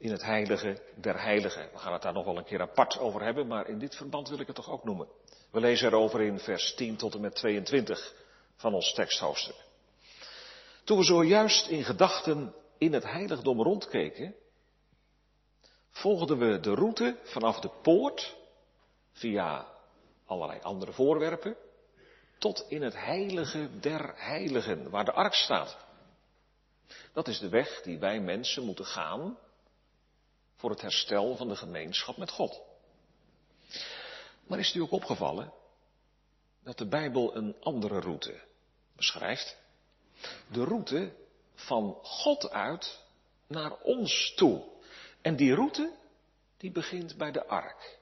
in 0.00 0.10
het 0.10 0.22
heilige 0.22 0.82
der 0.94 1.22
heiligen. 1.22 1.68
We 1.72 1.78
gaan 1.78 1.92
het 1.92 2.02
daar 2.02 2.12
nog 2.12 2.24
wel 2.24 2.36
een 2.36 2.44
keer 2.44 2.60
apart 2.60 2.98
over 2.98 3.22
hebben, 3.22 3.46
maar 3.46 3.68
in 3.68 3.78
dit 3.78 3.96
verband 3.96 4.28
wil 4.28 4.40
ik 4.40 4.46
het 4.46 4.56
toch 4.56 4.70
ook 4.70 4.84
noemen. 4.84 5.08
We 5.50 5.60
lezen 5.60 5.88
erover 5.88 6.20
in 6.20 6.38
vers 6.38 6.74
10 6.74 6.96
tot 6.96 7.14
en 7.14 7.20
met 7.20 7.34
22 7.34 8.14
van 8.56 8.74
ons 8.74 8.92
teksthoofdstuk. 8.92 9.56
Toen 10.84 10.98
we 10.98 11.04
zojuist 11.04 11.68
in 11.68 11.84
gedachten 11.84 12.54
in 12.78 12.92
het 12.92 13.04
heiligdom 13.04 13.62
rondkeken, 13.62 14.34
volgden 15.90 16.38
we 16.38 16.60
de 16.60 16.74
route 16.74 17.16
vanaf 17.22 17.60
de 17.60 17.70
poort, 17.82 18.36
via 19.12 19.66
allerlei 20.26 20.60
andere 20.60 20.92
voorwerpen, 20.92 21.56
tot 22.38 22.64
in 22.68 22.82
het 22.82 22.94
heilige 22.94 23.68
der 23.80 24.12
heiligen, 24.16 24.90
waar 24.90 25.04
de 25.04 25.12
ark 25.12 25.34
staat. 25.34 25.76
Dat 27.12 27.28
is 27.28 27.38
de 27.38 27.48
weg 27.48 27.82
die 27.82 27.98
wij 27.98 28.20
mensen 28.20 28.64
moeten 28.64 28.84
gaan 28.84 29.38
voor 30.60 30.70
het 30.70 30.80
herstel 30.80 31.36
van 31.36 31.48
de 31.48 31.56
gemeenschap 31.56 32.16
met 32.16 32.30
God. 32.30 32.60
Maar 34.46 34.58
is 34.58 34.66
het 34.66 34.76
u 34.76 34.80
ook 34.80 34.90
opgevallen 34.90 35.52
dat 36.62 36.78
de 36.78 36.86
Bijbel 36.86 37.36
een 37.36 37.56
andere 37.60 38.00
route 38.00 38.40
beschrijft. 38.96 39.56
De 40.46 40.64
route 40.64 41.12
van 41.54 41.98
God 42.02 42.50
uit 42.50 43.04
naar 43.46 43.72
ons 43.82 44.32
toe. 44.36 44.62
En 45.20 45.36
die 45.36 45.54
route, 45.54 45.92
die 46.56 46.72
begint 46.72 47.16
bij 47.16 47.32
de 47.32 47.46
ark. 47.46 47.98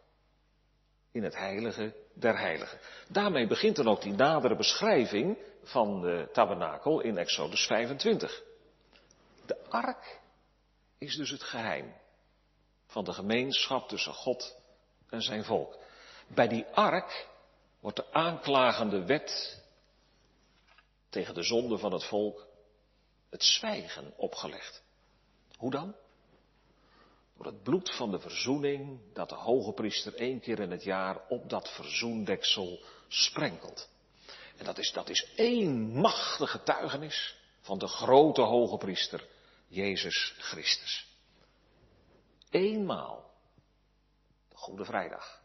In 1.10 1.22
het 1.22 1.34
heilige 1.34 1.94
der 2.14 2.38
heiligen. 2.38 2.78
Daarmee 3.08 3.46
begint 3.46 3.76
dan 3.76 3.88
ook 3.88 4.02
die 4.02 4.12
nadere 4.12 4.56
beschrijving 4.56 5.38
van 5.62 6.00
de 6.00 6.28
tabernakel 6.32 7.00
in 7.00 7.18
Exodus 7.18 7.66
25. 7.66 8.42
De 9.46 9.64
ark 9.68 10.20
is 10.98 11.16
dus 11.16 11.30
het 11.30 11.42
geheim 11.42 11.94
van 12.88 13.05
de 13.05 13.12
gemeenschap 13.12 13.88
tussen 13.88 14.14
God 14.14 14.57
en 15.09 15.22
zijn 15.22 15.44
volk. 15.44 15.79
Bij 16.27 16.48
die 16.48 16.66
ark 16.66 17.29
wordt 17.81 17.96
de 17.96 18.12
aanklagende 18.12 19.05
wet 19.05 19.62
tegen 21.09 21.35
de 21.35 21.42
zonde 21.42 21.79
van 21.79 21.92
het 21.92 22.05
volk 22.05 22.46
het 23.31 23.42
zwijgen 23.44 24.12
opgelegd. 24.16 24.83
Hoe 25.57 25.70
dan? 25.70 25.94
Door 27.37 27.46
het 27.46 27.62
bloed 27.62 27.94
van 27.96 28.11
de 28.11 28.18
verzoening 28.18 29.01
dat 29.12 29.29
de 29.29 29.35
hoge 29.35 29.72
priester 29.72 30.14
één 30.14 30.40
keer 30.40 30.59
in 30.59 30.70
het 30.70 30.85
jaar 30.85 31.20
op 31.29 31.48
dat 31.51 31.68
verzoendeksel 31.70 32.81
sprenkelt. 33.09 33.88
En 34.57 34.64
dat 34.64 34.79
is, 34.79 34.92
dat 34.92 35.09
is 35.09 35.29
één 35.37 35.92
machtige 35.92 36.59
getuigenis 36.59 37.37
van 37.61 37.79
de 37.79 37.87
grote 37.87 38.40
hoge 38.40 38.77
priester, 38.77 39.27
Jezus 39.68 40.35
Christus. 40.38 41.07
Eenmaal, 42.50 43.30
de 44.48 44.56
Goede 44.56 44.84
Vrijdag, 44.84 45.42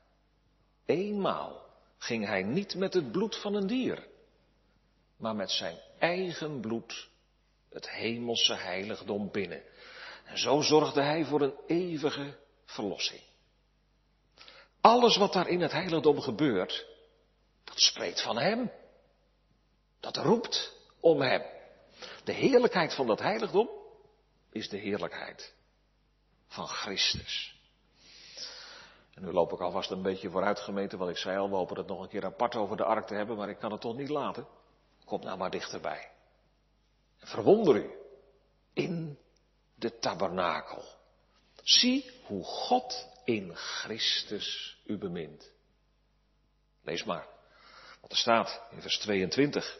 eenmaal 0.85 1.65
ging 1.97 2.25
hij 2.25 2.43
niet 2.43 2.75
met 2.75 2.93
het 2.93 3.11
bloed 3.11 3.41
van 3.41 3.55
een 3.55 3.67
dier, 3.67 4.07
maar 5.17 5.35
met 5.35 5.51
zijn 5.51 5.77
eigen 5.99 6.61
bloed 6.61 7.09
het 7.69 7.89
hemelse 7.89 8.53
heiligdom 8.53 9.31
binnen. 9.31 9.63
En 10.25 10.37
zo 10.37 10.61
zorgde 10.61 11.01
hij 11.01 11.25
voor 11.25 11.41
een 11.41 11.55
eeuwige 11.67 12.37
verlossing. 12.65 13.21
Alles 14.81 15.17
wat 15.17 15.33
daar 15.33 15.47
in 15.47 15.61
het 15.61 15.71
heiligdom 15.71 16.21
gebeurt, 16.21 16.85
dat 17.63 17.79
spreekt 17.79 18.21
van 18.21 18.37
hem. 18.37 18.71
Dat 19.99 20.17
roept 20.17 20.77
om 20.99 21.21
hem. 21.21 21.41
De 22.23 22.31
heerlijkheid 22.31 22.93
van 22.93 23.07
dat 23.07 23.19
heiligdom 23.19 23.69
is 24.51 24.69
de 24.69 24.77
heerlijkheid 24.77 25.53
van 26.53 26.67
Christus. 26.67 27.55
En 29.13 29.23
nu 29.23 29.31
loop 29.31 29.51
ik 29.51 29.59
alvast 29.59 29.91
een 29.91 30.01
beetje 30.01 30.29
vooruit 30.29 30.59
gemeten, 30.59 30.97
want 30.97 31.11
ik 31.11 31.17
zei 31.17 31.37
al, 31.37 31.49
we 31.49 31.55
hopen 31.55 31.77
het 31.77 31.87
nog 31.87 32.01
een 32.01 32.09
keer 32.09 32.25
apart 32.25 32.55
over 32.55 32.77
de 32.77 32.83
ark 32.83 33.07
te 33.07 33.15
hebben, 33.15 33.37
maar 33.37 33.49
ik 33.49 33.59
kan 33.59 33.71
het 33.71 33.81
toch 33.81 33.95
niet 33.95 34.09
laten. 34.09 34.47
Kom 35.05 35.21
nou 35.21 35.37
maar 35.37 35.51
dichterbij. 35.51 36.11
Verwonder 37.17 37.75
u 37.75 37.91
in 38.73 39.17
de 39.75 39.99
tabernakel. 39.99 40.83
Zie 41.63 42.11
hoe 42.25 42.43
God 42.43 43.07
in 43.23 43.55
Christus 43.55 44.77
u 44.85 44.97
bemint. 44.97 45.51
Lees 46.83 47.03
maar 47.03 47.27
wat 48.01 48.11
er 48.11 48.17
staat 48.17 48.61
in 48.71 48.81
vers 48.81 48.99
22. 48.99 49.79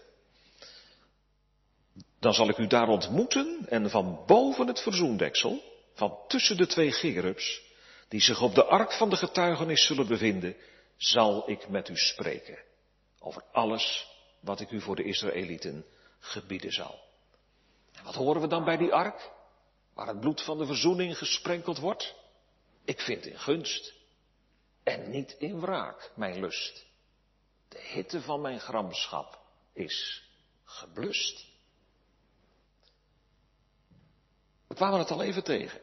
Dan 2.19 2.33
zal 2.33 2.49
ik 2.49 2.57
u 2.57 2.67
daar 2.67 2.88
ontmoeten 2.88 3.65
en 3.69 3.89
van 3.89 4.23
boven 4.25 4.67
het 4.67 4.79
verzoendeksel, 4.79 5.72
van 5.93 6.17
tussen 6.27 6.58
de 6.58 6.67
twee 6.67 6.91
gerubs, 6.91 7.62
die 8.08 8.21
zich 8.21 8.41
op 8.41 8.56
de 8.56 8.65
ark 8.65 8.93
van 8.93 9.10
de 9.10 9.15
getuigenis 9.15 9.86
zullen 9.86 10.08
bevinden, 10.08 10.56
zal 10.97 11.49
ik 11.49 11.69
met 11.69 11.89
u 11.89 11.97
spreken 11.97 12.58
over 13.19 13.43
alles 13.51 14.08
wat 14.39 14.60
ik 14.60 14.71
u 14.71 14.82
voor 14.82 14.95
de 14.95 15.03
Israëlieten 15.03 15.86
gebieden 16.19 16.71
zal. 16.71 16.99
En 17.93 18.03
wat 18.03 18.15
horen 18.15 18.41
we 18.41 18.47
dan 18.47 18.63
bij 18.63 18.77
die 18.77 18.93
ark? 18.93 19.32
Waar 19.93 20.08
het 20.08 20.19
bloed 20.19 20.41
van 20.41 20.58
de 20.58 20.65
verzoening 20.65 21.17
gesprenkeld 21.17 21.77
wordt? 21.77 22.15
Ik 22.86 22.99
vind 22.99 23.25
in 23.25 23.39
gunst 23.39 23.93
en 24.84 25.10
niet 25.10 25.36
in 25.39 25.60
wraak 25.60 26.12
mijn 26.15 26.39
lust. 26.39 26.86
De 27.67 27.79
hitte 27.79 28.21
van 28.21 28.41
mijn 28.41 28.60
gramschap 28.60 29.39
is 29.73 30.23
geblust. 30.63 31.45
We 34.67 34.75
kwamen 34.75 34.99
het 34.99 35.12
al 35.12 35.21
even 35.21 35.43
tegen. 35.43 35.82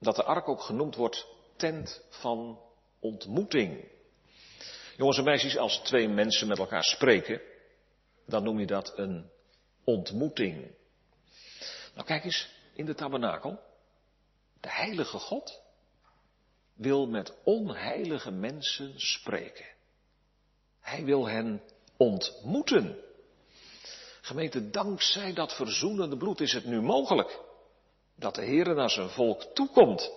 Dat 0.00 0.16
de 0.16 0.24
ark 0.24 0.48
ook 0.48 0.60
genoemd 0.60 0.94
wordt 0.94 1.26
tent 1.56 2.02
van 2.08 2.60
ontmoeting. 3.00 3.88
Jongens 4.96 5.18
en 5.18 5.24
meisjes, 5.24 5.56
als 5.56 5.78
twee 5.78 6.08
mensen 6.08 6.48
met 6.48 6.58
elkaar 6.58 6.84
spreken, 6.84 7.40
dan 8.26 8.42
noem 8.42 8.58
je 8.58 8.66
dat 8.66 8.98
een 8.98 9.30
ontmoeting. 9.84 10.74
Nou 11.94 12.06
kijk 12.06 12.24
eens 12.24 12.50
in 12.72 12.86
de 12.86 12.94
tabernakel. 12.94 13.60
De 14.60 14.70
heilige 14.70 15.18
God 15.18 15.60
wil 16.74 17.06
met 17.06 17.34
onheilige 17.44 18.30
mensen 18.30 18.92
spreken. 18.96 19.66
Hij 20.80 21.04
wil 21.04 21.28
hen 21.28 21.62
ontmoeten. 21.96 22.98
Gemeente, 24.20 24.70
dankzij 24.70 25.32
dat 25.32 25.54
verzoenende 25.54 26.16
bloed 26.16 26.40
is 26.40 26.52
het 26.52 26.64
nu 26.64 26.80
mogelijk 26.80 27.40
dat 28.18 28.34
de 28.34 28.42
Heer 28.42 28.74
naar 28.74 28.90
zijn 28.90 29.10
volk 29.10 29.42
toekomt. 29.42 30.10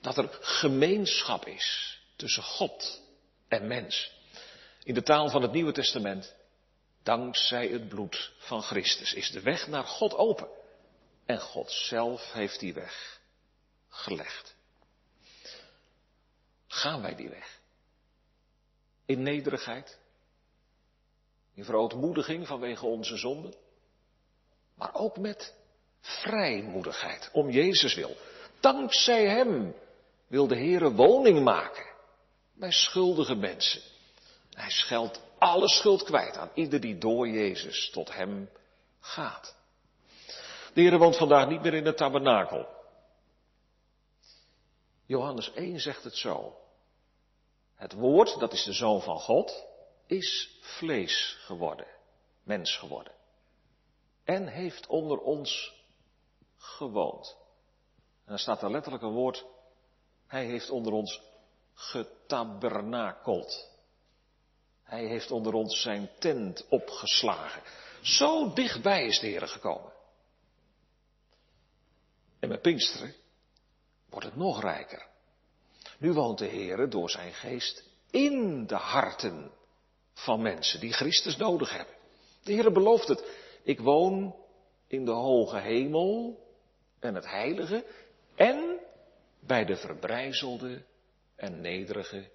Dat 0.00 0.16
er 0.16 0.38
gemeenschap 0.40 1.46
is 1.46 1.98
tussen 2.16 2.42
God 2.42 3.02
en 3.48 3.66
mens. 3.66 4.12
In 4.82 4.94
de 4.94 5.02
taal 5.02 5.30
van 5.30 5.42
het 5.42 5.52
Nieuwe 5.52 5.72
Testament, 5.72 6.34
dankzij 7.02 7.68
het 7.68 7.88
bloed 7.88 8.32
van 8.38 8.62
Christus, 8.62 9.14
is 9.14 9.30
de 9.30 9.40
weg 9.40 9.66
naar 9.66 9.84
God 9.84 10.14
open. 10.14 10.48
En 11.26 11.40
God 11.40 11.70
zelf 11.70 12.32
heeft 12.32 12.60
die 12.60 12.74
weg 12.74 13.20
gelegd. 13.88 14.56
Gaan 16.66 17.02
wij 17.02 17.14
die 17.14 17.28
weg? 17.28 17.60
In 19.06 19.22
nederigheid? 19.22 19.98
In 21.54 21.64
verootmoediging 21.64 22.46
vanwege 22.46 22.86
onze 22.86 23.16
zonden? 23.16 23.54
Maar 24.74 24.94
ook 24.94 25.18
met 25.18 25.57
vrijmoedigheid, 26.00 27.30
om 27.32 27.50
Jezus 27.50 27.94
wil. 27.94 28.16
Dankzij 28.60 29.28
Hem 29.28 29.74
wil 30.26 30.46
de 30.46 30.56
Heer 30.56 30.92
woning 30.92 31.44
maken 31.44 31.86
bij 32.54 32.72
schuldige 32.72 33.34
mensen. 33.34 33.82
Hij 34.52 34.70
scheldt 34.70 35.20
alle 35.38 35.68
schuld 35.68 36.02
kwijt 36.02 36.36
aan 36.36 36.50
ieder 36.54 36.80
die 36.80 36.98
door 36.98 37.28
Jezus 37.28 37.90
tot 37.90 38.14
Hem 38.14 38.50
gaat. 39.00 39.56
De 40.74 40.80
Heer 40.80 40.98
woont 40.98 41.16
vandaag 41.16 41.48
niet 41.48 41.62
meer 41.62 41.74
in 41.74 41.86
het 41.86 41.96
tabernakel. 41.96 42.68
Johannes 45.06 45.52
1 45.52 45.80
zegt 45.80 46.04
het 46.04 46.16
zo. 46.16 46.56
Het 47.74 47.92
woord, 47.92 48.38
dat 48.38 48.52
is 48.52 48.64
de 48.64 48.72
zoon 48.72 49.02
van 49.02 49.18
God, 49.18 49.66
is 50.06 50.58
vlees 50.60 51.36
geworden, 51.40 51.86
mens 52.42 52.76
geworden. 52.76 53.12
En 54.24 54.46
heeft 54.46 54.86
onder 54.86 55.18
ons 55.18 55.77
gewoond. 56.58 57.36
En 58.24 58.34
dan 58.34 58.38
staat 58.38 58.62
er 58.62 58.70
letterlijk 58.70 59.02
een 59.02 59.12
woord, 59.12 59.44
hij 60.26 60.44
heeft 60.44 60.70
onder 60.70 60.92
ons 60.92 61.22
getabernakeld. 61.74 63.70
Hij 64.82 65.06
heeft 65.06 65.30
onder 65.30 65.52
ons 65.52 65.80
zijn 65.80 66.10
tent 66.18 66.66
opgeslagen. 66.68 67.62
Zo 68.02 68.52
dichtbij 68.52 69.06
is 69.06 69.20
de 69.20 69.26
Heer 69.26 69.48
gekomen. 69.48 69.92
En 72.38 72.48
met 72.48 72.62
Pinksteren 72.62 73.14
wordt 74.08 74.26
het 74.26 74.36
nog 74.36 74.62
rijker. 74.62 75.06
Nu 75.98 76.12
woont 76.12 76.38
de 76.38 76.46
Heer 76.46 76.90
door 76.90 77.10
zijn 77.10 77.32
geest 77.32 77.84
in 78.10 78.66
de 78.66 78.74
harten 78.74 79.52
van 80.14 80.42
mensen 80.42 80.80
die 80.80 80.92
Christus 80.92 81.36
nodig 81.36 81.76
hebben. 81.76 81.94
De 82.42 82.52
Heer 82.52 82.72
belooft 82.72 83.08
het. 83.08 83.24
Ik 83.62 83.80
woon 83.80 84.36
in 84.86 85.04
de 85.04 85.10
hoge 85.10 85.58
hemel 85.58 86.38
en 87.00 87.14
het 87.14 87.26
heilige 87.26 87.84
en 88.34 88.78
bij 89.40 89.64
de 89.64 89.76
verbrijzelde 89.76 90.82
en 91.36 91.60
nederige 91.60 92.30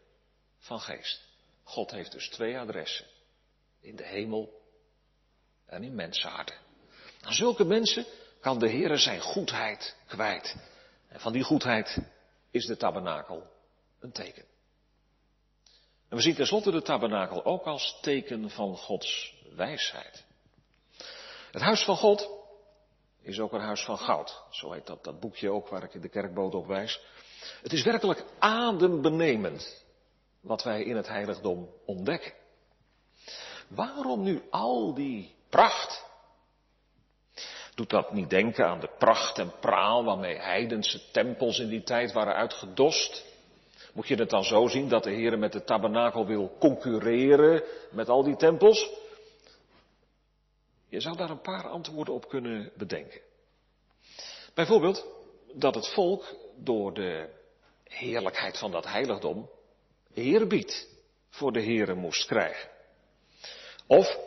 van 0.60 0.80
geest. 0.80 1.22
God 1.64 1.92
heeft 1.92 2.12
dus 2.12 2.30
twee 2.30 2.60
adressen. 2.60 3.06
In 3.82 3.96
de 3.96 4.06
hemel 4.06 4.62
en 5.66 5.84
in 5.84 5.96
mensenharten. 5.96 6.56
Aan 7.22 7.34
zulke 7.34 7.64
mensen 7.64 8.06
kan 8.40 8.60
de 8.60 8.68
Heer 8.68 8.98
zijn 8.98 9.22
goedheid 9.22 9.96
kwijt. 10.08 10.56
En 11.08 11.20
van 11.20 11.34
die 11.34 11.44
goedheid 11.44 11.98
is 12.52 12.66
de 12.66 12.78
tabernakel 12.78 13.52
een 14.00 14.12
teken. 14.12 14.46
En 16.10 16.18
we 16.18 16.22
zien 16.22 16.36
tenslotte 16.36 16.72
de 16.72 16.82
tabernakel 16.82 17.46
ook 17.46 17.66
als 17.66 17.98
teken 18.02 18.50
van 18.50 18.78
Gods 18.78 19.36
wijsheid. 19.56 20.24
Het 21.52 21.62
huis 21.62 21.84
van 21.84 21.98
God 21.98 22.43
is 23.24 23.40
ook 23.40 23.54
een 23.54 23.62
huis 23.62 23.84
van 23.84 23.98
goud. 23.98 24.44
Zo 24.50 24.72
heet 24.72 24.88
dat, 24.88 25.04
dat 25.04 25.20
boekje 25.20 25.52
ook 25.52 25.68
waar 25.68 25.84
ik 25.84 25.94
in 25.94 26.02
de 26.02 26.10
kerkboot 26.10 26.56
op 26.56 26.68
wijs. 26.68 27.02
Het 27.62 27.74
is 27.74 27.84
werkelijk 27.84 28.24
adembenemend 28.40 29.86
wat 30.42 30.64
wij 30.64 30.84
in 30.84 30.96
het 30.96 31.08
heiligdom 31.08 31.70
ontdekken. 31.86 32.34
Waarom 33.68 34.24
nu 34.24 34.42
al 34.50 34.94
die 34.94 35.36
pracht. 35.50 36.06
Doet 37.76 37.90
dat 37.90 38.14
niet 38.14 38.30
denken 38.30 38.68
aan 38.68 38.80
de 38.80 38.90
pracht 38.98 39.38
en 39.38 39.54
praal 39.60 40.04
waarmee 40.04 40.38
heidense 40.38 41.12
tempels 41.12 41.60
in 41.60 41.70
die 41.70 41.84
tijd 41.84 42.12
waren 42.12 42.36
uitgedost? 42.36 43.26
Moet 43.94 44.08
je 44.08 44.16
het 44.16 44.30
dan 44.30 44.44
zo 44.44 44.68
zien 44.68 44.90
dat 44.90 45.04
de 45.04 45.12
Heer 45.12 45.40
met 45.40 45.52
de 45.52 45.64
tabernakel 45.64 46.26
wil 46.26 46.56
concurreren 46.60 47.64
met 47.92 48.10
al 48.10 48.24
die 48.24 48.36
tempels? 48.36 48.90
Je 50.94 51.02
zou 51.02 51.18
daar 51.18 51.30
een 51.30 51.42
paar 51.42 51.68
antwoorden 51.68 52.14
op 52.14 52.30
kunnen 52.30 52.72
bedenken. 52.78 53.22
Bijvoorbeeld 54.54 55.06
dat 55.54 55.76
het 55.76 55.88
volk 55.88 56.36
door 56.58 56.94
de 56.94 57.30
heerlijkheid 57.84 58.58
van 58.58 58.72
dat 58.72 58.86
heiligdom 58.86 59.50
eerbied 60.14 60.90
voor 61.30 61.52
de 61.52 61.62
Heere 61.62 61.94
moest 61.94 62.26
krijgen. 62.26 62.70
Of 63.88 64.18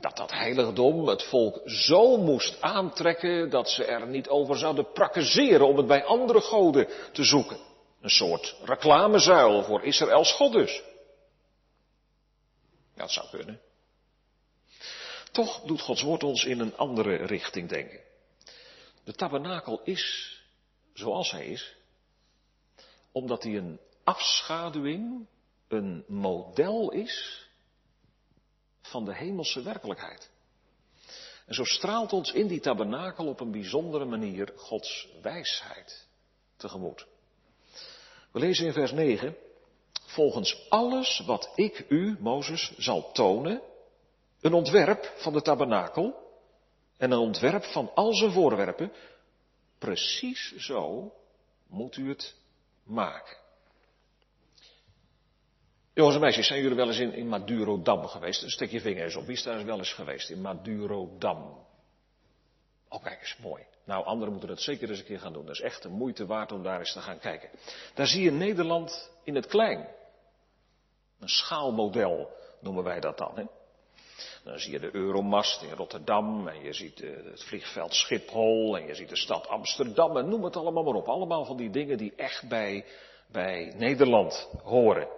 dat 0.00 0.16
dat 0.16 0.30
heiligdom 0.30 1.08
het 1.08 1.22
volk 1.22 1.60
zo 1.64 2.16
moest 2.16 2.60
aantrekken 2.60 3.50
dat 3.50 3.70
ze 3.70 3.84
er 3.84 4.06
niet 4.06 4.28
over 4.28 4.56
zouden 4.56 4.92
prakkezeren 4.92 5.66
om 5.66 5.76
het 5.76 5.86
bij 5.86 6.04
andere 6.04 6.40
goden 6.40 6.88
te 7.12 7.24
zoeken. 7.24 7.58
Een 8.00 8.10
soort 8.10 8.56
reclamezuil 8.64 9.62
voor 9.62 9.82
Israëls 9.82 10.32
God 10.32 10.52
dus. 10.52 10.82
Dat 12.94 13.10
zou 13.10 13.28
kunnen. 13.30 13.60
Toch 15.32 15.60
doet 15.60 15.80
Gods 15.80 16.02
woord 16.02 16.22
ons 16.22 16.44
in 16.44 16.60
een 16.60 16.76
andere 16.76 17.14
richting 17.16 17.68
denken. 17.68 18.00
De 19.04 19.12
tabernakel 19.12 19.80
is 19.82 20.36
zoals 20.92 21.30
hij 21.30 21.46
is, 21.46 21.76
omdat 23.12 23.42
hij 23.42 23.56
een 23.56 23.80
afschaduwing, 24.04 25.26
een 25.68 26.04
model 26.06 26.90
is 26.90 27.46
van 28.82 29.04
de 29.04 29.14
hemelse 29.14 29.62
werkelijkheid. 29.62 30.30
En 31.46 31.54
zo 31.54 31.64
straalt 31.64 32.12
ons 32.12 32.32
in 32.32 32.46
die 32.46 32.60
tabernakel 32.60 33.26
op 33.26 33.40
een 33.40 33.50
bijzondere 33.50 34.04
manier 34.04 34.52
Gods 34.56 35.08
wijsheid 35.22 36.06
tegemoet. 36.56 37.06
We 38.32 38.38
lezen 38.38 38.66
in 38.66 38.72
vers 38.72 38.92
9, 38.92 39.36
volgens 40.06 40.66
alles 40.68 41.22
wat 41.26 41.52
ik 41.54 41.84
u, 41.88 42.16
Mozes, 42.20 42.72
zal 42.76 43.12
tonen, 43.12 43.62
een 44.42 44.52
ontwerp 44.52 45.12
van 45.16 45.32
de 45.32 45.42
tabernakel 45.42 46.30
en 46.96 47.10
een 47.10 47.18
ontwerp 47.18 47.64
van 47.64 47.90
al 47.94 48.14
zijn 48.14 48.32
voorwerpen, 48.32 48.92
precies 49.78 50.56
zo 50.56 51.12
moet 51.66 51.96
u 51.96 52.08
het 52.08 52.34
maken. 52.84 53.36
Jongens 55.94 56.14
en 56.14 56.20
meisjes, 56.20 56.46
zijn 56.46 56.60
jullie 56.60 56.76
wel 56.76 56.86
eens 56.86 56.98
in, 56.98 57.12
in 57.12 57.28
Madurodam 57.28 58.06
geweest? 58.06 58.50
Steek 58.50 58.70
je 58.70 58.80
vinger 58.80 59.04
eens 59.04 59.16
op. 59.16 59.26
Wie 59.26 59.36
is 59.36 59.42
daar 59.42 59.64
wel 59.64 59.78
eens 59.78 59.92
geweest 59.92 60.30
in 60.30 60.40
Madurodam? 60.40 61.66
Oh, 62.88 63.02
kijk 63.02 63.20
eens, 63.20 63.36
mooi. 63.36 63.62
Nou, 63.84 64.04
anderen 64.04 64.30
moeten 64.30 64.48
dat 64.48 64.60
zeker 64.60 64.90
eens 64.90 64.98
een 64.98 65.04
keer 65.04 65.20
gaan 65.20 65.32
doen. 65.32 65.46
Dat 65.46 65.54
is 65.54 65.60
echt 65.60 65.82
de 65.82 65.88
moeite 65.88 66.26
waard 66.26 66.52
om 66.52 66.62
daar 66.62 66.78
eens 66.78 66.92
te 66.92 67.00
gaan 67.00 67.18
kijken. 67.18 67.48
Daar 67.94 68.06
zie 68.06 68.22
je 68.22 68.30
Nederland 68.30 69.10
in 69.24 69.34
het 69.34 69.46
klein. 69.46 69.88
Een 71.18 71.28
schaalmodel 71.28 72.30
noemen 72.60 72.84
wij 72.84 73.00
dat 73.00 73.18
dan. 73.18 73.32
Hè? 73.34 73.44
Dan 74.44 74.58
zie 74.58 74.72
je 74.72 74.78
de 74.78 74.94
Euromast 74.94 75.62
in 75.62 75.72
Rotterdam 75.72 76.48
en 76.48 76.62
je 76.62 76.72
ziet 76.72 77.00
eh, 77.00 77.10
het 77.24 77.44
vliegveld 77.44 77.94
Schiphol 77.94 78.76
en 78.76 78.86
je 78.86 78.94
ziet 78.94 79.08
de 79.08 79.16
stad 79.16 79.48
Amsterdam 79.48 80.16
en 80.16 80.28
noem 80.28 80.44
het 80.44 80.56
allemaal 80.56 80.82
maar 80.82 80.94
op. 80.94 81.08
Allemaal 81.08 81.44
van 81.44 81.56
die 81.56 81.70
dingen 81.70 81.98
die 81.98 82.14
echt 82.16 82.48
bij, 82.48 82.84
bij 83.26 83.72
Nederland 83.76 84.48
horen. 84.62 85.08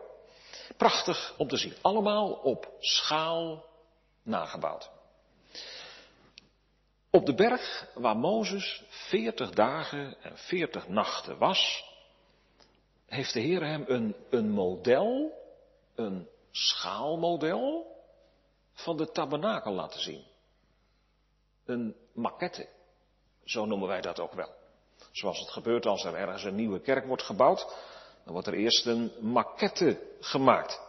Prachtig 0.77 1.35
om 1.39 1.49
te 1.49 1.57
zien. 1.57 1.75
Allemaal 1.81 2.33
op 2.33 2.73
schaal 2.79 3.65
nagebouwd. 4.23 4.91
Op 7.11 7.27
de 7.27 7.35
berg 7.35 7.89
waar 7.95 8.17
Mozes 8.17 8.83
40 8.89 9.51
dagen 9.51 10.17
en 10.23 10.39
40 10.39 10.89
nachten 10.89 11.39
was, 11.39 11.85
heeft 13.07 13.33
de 13.33 13.41
Heer 13.41 13.67
hem 13.67 13.85
een, 13.87 14.15
een 14.31 14.51
model, 14.51 15.33
een 15.95 16.29
schaalmodel 16.51 17.94
van 18.75 18.97
de 18.97 19.11
tabernakel 19.11 19.73
laten 19.73 20.01
zien. 20.01 20.25
Een 21.65 21.97
maquette, 22.13 22.69
zo 23.45 23.65
noemen 23.65 23.89
wij 23.89 24.01
dat 24.01 24.21
ook 24.21 24.33
wel. 24.33 24.53
Zoals 25.11 25.39
het 25.39 25.51
gebeurt 25.51 25.87
als 25.87 26.05
er 26.05 26.15
ergens 26.15 26.45
een 26.45 26.55
nieuwe 26.55 26.81
kerk 26.81 27.07
wordt 27.07 27.23
gebouwd, 27.23 27.67
dan 28.25 28.33
wordt 28.33 28.47
er 28.47 28.55
eerst 28.55 28.87
een 28.87 29.13
maquette 29.21 30.01
gemaakt. 30.21 30.81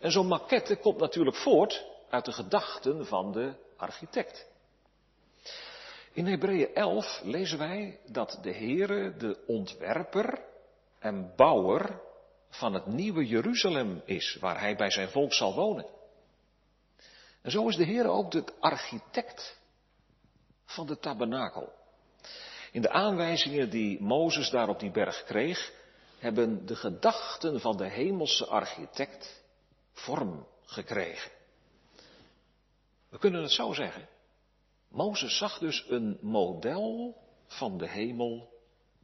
En 0.00 0.10
zo'n 0.10 0.26
maquette 0.26 0.76
komt 0.76 0.98
natuurlijk 0.98 1.36
voort 1.36 1.86
uit 2.08 2.24
de 2.24 2.32
gedachten 2.32 3.06
van 3.06 3.32
de 3.32 3.54
architect. 3.76 4.46
In 6.12 6.26
Hebreeën 6.26 6.74
11 6.74 7.20
lezen 7.22 7.58
wij 7.58 8.00
dat 8.06 8.38
de 8.42 8.52
Heere 8.52 9.16
de 9.16 9.44
ontwerper 9.46 10.44
en 10.98 11.32
bouwer 11.36 12.00
van 12.50 12.74
het 12.74 12.86
nieuwe 12.86 13.26
Jeruzalem 13.26 14.02
is, 14.04 14.36
waar 14.40 14.60
hij 14.60 14.76
bij 14.76 14.90
zijn 14.90 15.08
volk 15.08 15.32
zal 15.32 15.54
wonen. 15.54 15.86
En 17.42 17.50
zo 17.50 17.68
is 17.68 17.76
de 17.76 17.84
Heer 17.84 18.06
ook 18.06 18.30
de 18.30 18.44
architect 18.60 19.60
van 20.64 20.86
de 20.86 20.98
tabernakel. 20.98 21.72
In 22.72 22.82
de 22.82 22.90
aanwijzingen 22.90 23.70
die 23.70 24.02
Mozes 24.02 24.50
daar 24.50 24.68
op 24.68 24.80
die 24.80 24.90
berg 24.90 25.24
kreeg, 25.24 25.72
hebben 26.18 26.66
de 26.66 26.76
gedachten 26.76 27.60
van 27.60 27.76
de 27.76 27.88
hemelse 27.88 28.46
architect 28.46 29.44
vorm 29.92 30.46
gekregen. 30.64 31.30
We 33.08 33.18
kunnen 33.18 33.42
het 33.42 33.52
zo 33.52 33.72
zeggen. 33.72 34.08
Mozes 34.88 35.36
zag 35.36 35.58
dus 35.58 35.84
een 35.88 36.18
model 36.20 37.16
van 37.46 37.78
de 37.78 37.88
hemel 37.88 38.50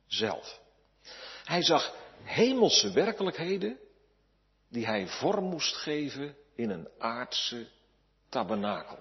zelf. 0.07 0.61
Hij 1.45 1.63
zag 1.63 1.95
hemelse 2.23 2.93
werkelijkheden 2.93 3.79
die 4.69 4.87
hij 4.87 5.07
vorm 5.07 5.45
moest 5.45 5.77
geven 5.77 6.37
in 6.55 6.71
een 6.71 6.89
aardse 6.99 7.69
tabernakel. 8.35 8.99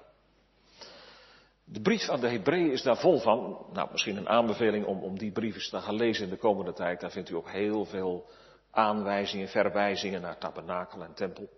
De 1.64 1.82
brief 1.82 2.10
aan 2.10 2.20
de 2.20 2.30
Hebreeën 2.30 2.72
is 2.72 2.82
daar 2.82 2.98
vol 2.98 3.20
van. 3.20 3.66
Nou, 3.74 3.92
misschien 3.92 4.18
een 4.18 4.30
aanbeveling 4.30 4.86
om, 4.86 5.04
om 5.04 5.18
die 5.18 5.32
brief 5.32 5.56
eens 5.56 5.70
te 5.70 5.82
gaan 5.82 5.96
lezen 5.96 6.24
in 6.24 6.30
de 6.30 6.38
komende 6.38 6.74
tijd. 6.74 7.00
Daar 7.00 7.12
vindt 7.12 7.30
u 7.30 7.36
ook 7.36 7.50
heel 7.50 7.86
veel 7.86 8.30
aanwijzingen, 8.72 9.48
verwijzingen 9.48 10.22
naar 10.22 10.38
tabernakel 10.38 11.04
en 11.04 11.14
tempel. 11.14 11.50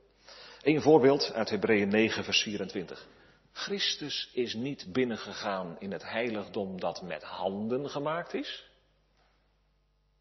Een 0.62 0.82
voorbeeld 0.82 1.34
uit 1.34 1.50
Hebreeën 1.50 1.88
9, 1.88 2.24
vers 2.24 2.42
24. 2.42 3.08
Christus 3.52 4.30
is 4.34 4.54
niet 4.54 4.86
binnengegaan 4.92 5.76
in 5.80 5.92
het 5.92 6.10
heiligdom 6.10 6.80
dat 6.80 7.02
met 7.02 7.24
handen 7.24 7.90
gemaakt 7.90 8.34
is. 8.34 8.70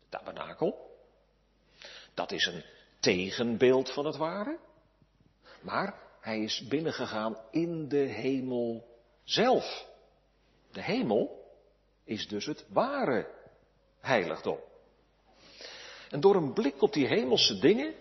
De 0.01 0.19
tabernakel. 0.19 0.97
Dat 2.15 2.33
is 2.33 2.47
een 2.47 2.65
tegenbeeld 3.01 3.93
van 3.93 4.07
het 4.07 4.17
ware. 4.17 4.59
Maar 5.61 6.04
hij 6.25 6.43
is 6.43 6.67
binnengegaan 6.69 7.37
in 7.51 7.89
de 7.89 7.97
hemel 7.97 8.87
zelf. 9.25 9.87
De 10.73 10.83
hemel 10.83 11.53
is 12.05 12.29
dus 12.29 12.47
het 12.47 12.65
ware 12.69 13.31
heiligdom. 14.01 14.59
En 16.11 16.21
door 16.21 16.37
een 16.37 16.53
blik 16.53 16.83
op 16.83 16.93
die 16.93 17.07
hemelse 17.07 17.59
dingen 17.59 17.95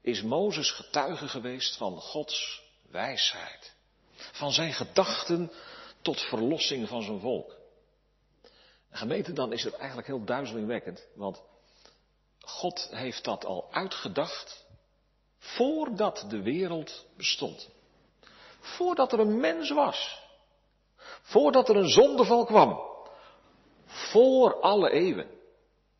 is 0.00 0.22
Mozes 0.22 0.70
getuige 0.70 1.28
geweest 1.28 1.76
van 1.76 1.96
Gods 2.00 2.62
wijsheid. 2.88 3.74
Van 4.14 4.52
zijn 4.52 4.72
gedachten 4.72 5.50
tot 6.02 6.20
verlossing 6.20 6.88
van 6.88 7.02
zijn 7.02 7.20
volk. 7.20 7.56
gemeente, 8.90 9.32
dan 9.32 9.52
is 9.52 9.64
het 9.64 9.74
eigenlijk 9.74 10.06
heel 10.06 10.24
duizelingwekkend, 10.24 11.06
want 11.14 11.42
God 12.40 12.88
heeft 12.90 13.24
dat 13.24 13.44
al 13.44 13.72
uitgedacht 13.72 14.68
Voordat 15.40 16.24
de 16.28 16.42
wereld 16.42 17.06
bestond. 17.16 17.70
Voordat 18.60 19.12
er 19.12 19.18
een 19.18 19.40
mens 19.40 19.70
was. 19.70 20.22
Voordat 21.22 21.68
er 21.68 21.76
een 21.76 21.88
zondeval 21.88 22.44
kwam. 22.44 22.80
Voor 23.86 24.60
alle 24.60 24.90
eeuwen 24.90 25.30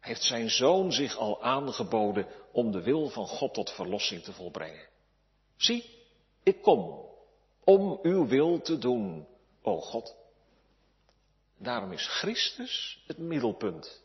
heeft 0.01 0.23
zijn 0.23 0.51
zoon 0.51 0.93
zich 0.93 1.17
al 1.17 1.43
aangeboden 1.43 2.27
om 2.53 2.71
de 2.71 2.83
wil 2.83 3.09
van 3.09 3.27
God 3.27 3.55
tot 3.55 3.71
verlossing 3.71 4.23
te 4.23 4.33
volbrengen. 4.33 4.89
Zie, 5.57 5.99
ik 6.43 6.63
kom 6.63 7.09
om 7.65 7.99
uw 8.03 8.27
wil 8.27 8.61
te 8.61 8.79
doen, 8.79 9.27
o 9.63 9.81
God. 9.81 10.15
Daarom 11.59 11.93
is 11.93 12.07
Christus 12.07 13.03
het 13.07 13.19
middelpunt 13.19 14.03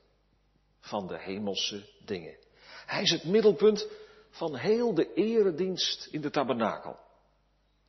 van 0.80 1.08
de 1.08 1.20
hemelse 1.20 1.90
dingen. 2.06 2.38
Hij 2.86 3.02
is 3.02 3.12
het 3.12 3.24
middelpunt 3.24 3.88
van 4.36 4.56
heel 4.56 4.94
de 4.94 5.14
eredienst 5.14 6.08
in 6.12 6.22
de 6.22 6.30
tabernakel. 6.30 7.00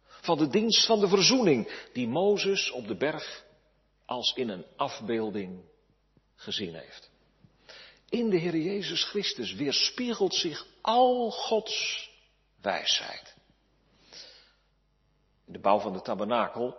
Van 0.04 0.38
de 0.38 0.48
dienst 0.48 0.86
van 0.86 1.00
de 1.00 1.08
verzoening 1.08 1.88
die 1.92 2.08
Mozes 2.08 2.70
op 2.70 2.86
de 2.86 2.96
berg 2.96 3.44
als 4.04 4.32
in 4.34 4.48
een 4.48 4.64
afbeelding 4.76 5.64
gezien 6.34 6.74
heeft. 6.74 7.10
In 8.08 8.30
de 8.30 8.36
Heer 8.36 8.56
Jezus 8.56 9.04
Christus 9.04 9.54
weerspiegelt 9.54 10.34
zich 10.34 10.66
al 10.80 11.30
Gods 11.30 12.10
wijsheid. 12.60 13.34
In 15.46 15.52
de 15.52 15.60
bouw 15.60 15.78
van 15.78 15.92
de 15.92 16.02
tabernakel 16.02 16.76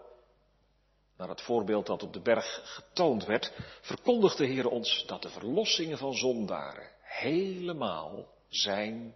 naar 1.17 1.29
het 1.29 1.41
voorbeeld 1.41 1.85
dat 1.85 2.03
op 2.03 2.13
de 2.13 2.21
berg 2.21 2.61
getoond 2.63 3.25
werd, 3.25 3.53
verkondigt 3.81 4.37
de 4.37 4.45
Heer 4.45 4.67
ons 4.67 5.03
dat 5.05 5.21
de 5.21 5.29
verlossing 5.29 5.97
van 5.97 6.13
zondaren 6.13 6.91
helemaal 7.01 8.27
zijn 8.49 9.15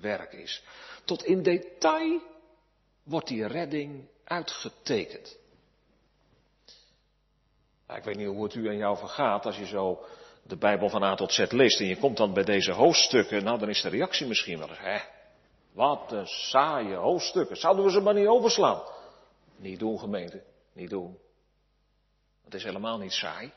werk 0.00 0.32
is. 0.32 0.62
Tot 1.04 1.24
in 1.24 1.42
detail 1.42 2.20
wordt 3.02 3.28
die 3.28 3.46
redding 3.46 4.08
uitgetekend. 4.24 5.38
Ik 7.88 8.04
weet 8.04 8.16
niet 8.16 8.26
hoe 8.26 8.44
het 8.44 8.54
u 8.54 8.68
en 8.68 8.76
jou 8.76 8.96
vergaat 8.96 9.46
als 9.46 9.56
je 9.56 9.66
zo 9.66 10.04
de 10.42 10.56
Bijbel 10.56 10.88
van 10.88 11.02
A 11.02 11.14
tot 11.14 11.32
Z 11.32 11.50
leest 11.50 11.80
en 11.80 11.86
je 11.86 11.96
komt 11.96 12.16
dan 12.16 12.32
bij 12.32 12.44
deze 12.44 12.72
hoofdstukken, 12.72 13.44
nou 13.44 13.58
dan 13.58 13.68
is 13.68 13.82
de 13.82 13.88
reactie 13.88 14.26
misschien 14.26 14.58
wel 14.58 14.68
eens, 14.68 14.78
hè, 14.78 14.98
wat 15.72 16.12
een 16.12 16.26
saaie 16.26 16.94
hoofdstukken, 16.94 17.56
zouden 17.56 17.84
we 17.84 17.90
ze 17.90 18.00
maar 18.00 18.14
niet 18.14 18.26
overslaan? 18.26 18.82
Niet 19.56 19.78
doen 19.78 19.98
gemeente, 19.98 20.42
niet 20.72 20.90
doen. 20.90 21.18
Het 22.44 22.54
is 22.54 22.64
helemaal 22.64 22.98
niet 22.98 23.12
saai. 23.12 23.52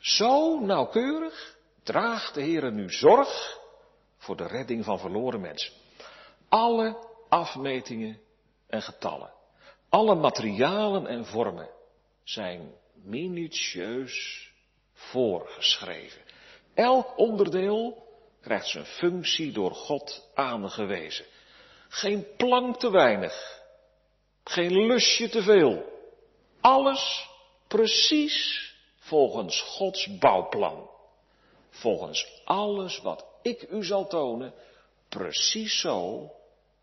Zo 0.00 0.60
nauwkeurig 0.60 1.56
draagt 1.82 2.34
de 2.34 2.42
Heer 2.42 2.72
nu 2.72 2.90
zorg 2.90 3.60
voor 4.22 4.36
de 4.36 4.46
redding 4.46 4.84
van 4.84 4.98
verloren 4.98 5.40
mensen. 5.40 5.72
Alle 6.48 6.96
afmetingen 7.28 8.20
en 8.66 8.82
getallen, 8.82 9.32
alle 9.88 10.14
materialen 10.14 11.06
en 11.06 11.26
vormen 11.26 11.68
zijn 12.24 12.74
minutieus 12.94 14.48
voorgeschreven. 14.92 16.22
Elk 16.74 17.18
onderdeel 17.18 18.06
krijgt 18.40 18.66
zijn 18.66 18.84
functie 18.84 19.52
door 19.52 19.74
God 19.74 20.30
aangewezen. 20.34 21.24
Geen 21.88 22.26
plank 22.36 22.78
te 22.78 22.90
weinig, 22.90 23.62
geen 24.44 24.86
lusje 24.86 25.28
te 25.28 25.42
veel. 25.42 25.84
Alles 26.60 27.28
precies 27.68 28.70
volgens 28.96 29.60
Gods 29.60 30.18
bouwplan. 30.18 30.90
Volgens 31.70 32.42
alles 32.44 33.00
wat 33.00 33.31
ik 33.42 33.70
u 33.70 33.84
zal 33.84 34.06
tonen, 34.06 34.54
precies 35.08 35.80
zo 35.80 36.30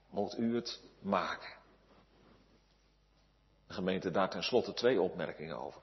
moet 0.09 0.37
u 0.37 0.55
het 0.55 0.81
maken. 0.99 1.57
De 3.67 3.73
gemeente 3.73 4.11
daar 4.11 4.29
tenslotte 4.29 4.73
twee 4.73 5.01
opmerkingen 5.01 5.59
over. 5.59 5.81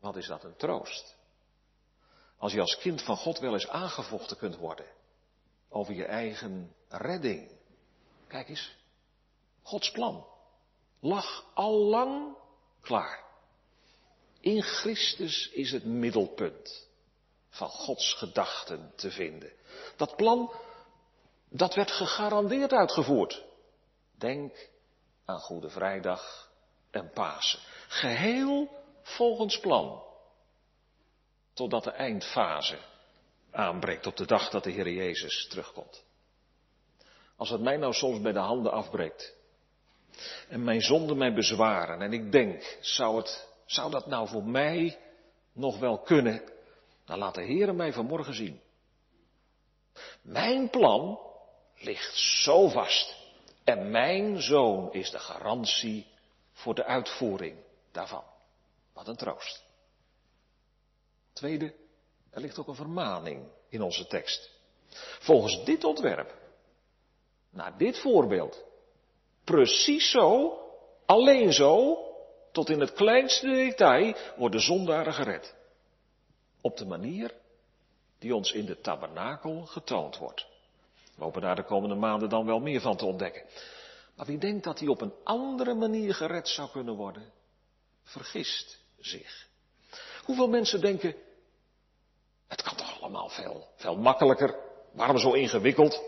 Wat 0.00 0.16
is 0.16 0.26
dat 0.26 0.44
een 0.44 0.56
troost? 0.56 1.16
Als 2.38 2.52
je 2.52 2.60
als 2.60 2.78
kind 2.78 3.02
van 3.02 3.16
God 3.16 3.38
wel 3.38 3.52
eens 3.52 3.68
aangevochten 3.68 4.36
kunt 4.36 4.56
worden 4.56 4.86
over 5.68 5.94
je 5.94 6.04
eigen 6.04 6.74
redding. 6.88 7.50
Kijk 8.26 8.48
eens, 8.48 8.76
Gods 9.62 9.90
plan 9.90 10.26
lag 11.00 11.44
al 11.54 11.74
lang 11.74 12.36
klaar. 12.80 13.24
In 14.40 14.62
Christus 14.62 15.48
is 15.48 15.72
het 15.72 15.84
middelpunt 15.84 16.83
van 17.54 17.68
Gods 17.68 18.14
gedachten 18.14 18.92
te 18.96 19.10
vinden. 19.10 19.52
Dat 19.96 20.16
plan, 20.16 20.52
dat 21.48 21.74
werd 21.74 21.90
gegarandeerd 21.90 22.72
uitgevoerd. 22.72 23.44
Denk 24.18 24.68
aan 25.24 25.38
Goede 25.40 25.70
Vrijdag 25.70 26.50
en 26.90 27.10
Pasen. 27.10 27.60
Geheel 27.88 28.68
volgens 29.02 29.60
plan. 29.60 30.02
Totdat 31.52 31.84
de 31.84 31.90
eindfase 31.90 32.78
aanbreekt 33.50 34.06
op 34.06 34.16
de 34.16 34.26
dag 34.26 34.50
dat 34.50 34.64
de 34.64 34.70
Heer 34.70 34.90
Jezus 34.90 35.46
terugkomt. 35.48 36.04
Als 37.36 37.50
het 37.50 37.60
mij 37.60 37.76
nou 37.76 37.92
soms 37.92 38.20
bij 38.20 38.32
de 38.32 38.38
handen 38.38 38.72
afbreekt 38.72 39.36
en 40.48 40.64
mijn 40.64 40.80
zonden 40.80 41.16
mij 41.16 41.34
bezwaren 41.34 42.02
en 42.02 42.12
ik 42.12 42.32
denk, 42.32 42.78
zou, 42.80 43.16
het, 43.16 43.48
zou 43.66 43.90
dat 43.90 44.06
nou 44.06 44.28
voor 44.28 44.44
mij 44.44 44.98
nog 45.52 45.78
wel 45.78 45.98
kunnen? 45.98 46.53
Dan 47.04 47.18
laat 47.18 47.34
de 47.34 47.42
Heer 47.42 47.74
mij 47.74 47.92
vanmorgen 47.92 48.34
zien. 48.34 48.60
Mijn 50.22 50.70
plan 50.70 51.18
ligt 51.76 52.16
zo 52.16 52.68
vast 52.68 53.16
en 53.64 53.90
mijn 53.90 54.42
zoon 54.42 54.92
is 54.92 55.10
de 55.10 55.18
garantie 55.18 56.06
voor 56.52 56.74
de 56.74 56.84
uitvoering 56.84 57.58
daarvan. 57.92 58.24
Wat 58.92 59.08
een 59.08 59.16
troost. 59.16 59.64
Tweede, 61.32 61.74
er 62.30 62.40
ligt 62.40 62.58
ook 62.58 62.68
een 62.68 62.74
vermaning 62.74 63.48
in 63.68 63.82
onze 63.82 64.06
tekst. 64.06 64.50
Volgens 65.18 65.64
dit 65.64 65.84
ontwerp, 65.84 66.34
naar 67.50 67.78
dit 67.78 67.98
voorbeeld, 67.98 68.64
precies 69.44 70.10
zo, 70.10 70.58
alleen 71.06 71.52
zo, 71.52 71.98
tot 72.52 72.68
in 72.68 72.80
het 72.80 72.92
kleinste 72.92 73.46
detail, 73.46 74.14
worden 74.36 74.60
zondaren 74.60 75.14
gered. 75.14 75.54
Op 76.64 76.76
de 76.76 76.86
manier 76.86 77.34
die 78.18 78.34
ons 78.34 78.52
in 78.52 78.64
de 78.64 78.80
tabernakel 78.80 79.66
getoond 79.66 80.18
wordt. 80.18 80.46
We 81.16 81.22
hopen 81.22 81.40
daar 81.40 81.56
de 81.56 81.64
komende 81.64 81.94
maanden 81.94 82.28
dan 82.28 82.46
wel 82.46 82.60
meer 82.60 82.80
van 82.80 82.96
te 82.96 83.04
ontdekken. 83.04 83.42
Maar 84.16 84.26
wie 84.26 84.38
denkt 84.38 84.64
dat 84.64 84.78
hij 84.78 84.88
op 84.88 85.00
een 85.00 85.14
andere 85.24 85.74
manier 85.74 86.14
gered 86.14 86.48
zou 86.48 86.70
kunnen 86.70 86.94
worden, 86.94 87.32
vergist 88.02 88.80
zich. 88.98 89.48
Hoeveel 90.24 90.48
mensen 90.48 90.80
denken, 90.80 91.14
het 92.46 92.62
kan 92.62 92.76
toch 92.76 93.00
allemaal 93.00 93.28
veel, 93.28 93.68
veel 93.76 93.96
makkelijker, 93.96 94.56
waarom 94.92 95.18
zo 95.18 95.32
ingewikkeld? 95.32 96.02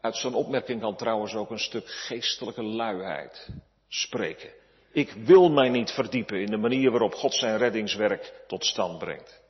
Uit 0.00 0.16
zo'n 0.16 0.34
opmerking 0.34 0.80
kan 0.80 0.96
trouwens 0.96 1.34
ook 1.34 1.50
een 1.50 1.58
stuk 1.58 1.88
geestelijke 1.88 2.62
luiheid 2.62 3.48
spreken. 3.88 4.50
Ik 4.94 5.12
wil 5.12 5.50
mij 5.50 5.68
niet 5.68 5.90
verdiepen 5.90 6.40
in 6.40 6.50
de 6.50 6.56
manier 6.56 6.90
waarop 6.90 7.14
God 7.14 7.34
zijn 7.34 7.56
reddingswerk 7.56 8.44
tot 8.46 8.64
stand 8.64 8.98
brengt. 8.98 9.40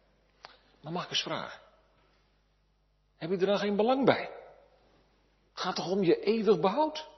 Maar 0.80 0.92
mag 0.92 1.04
ik 1.04 1.10
eens 1.10 1.22
vragen? 1.22 1.60
Heb 3.16 3.30
je 3.30 3.36
er 3.36 3.46
dan 3.46 3.58
geen 3.58 3.76
belang 3.76 4.04
bij? 4.04 4.30
Het 5.52 5.62
gaat 5.62 5.76
toch 5.76 5.90
om 5.90 6.02
je 6.02 6.20
eeuwig 6.20 6.60
behoud? 6.60 7.08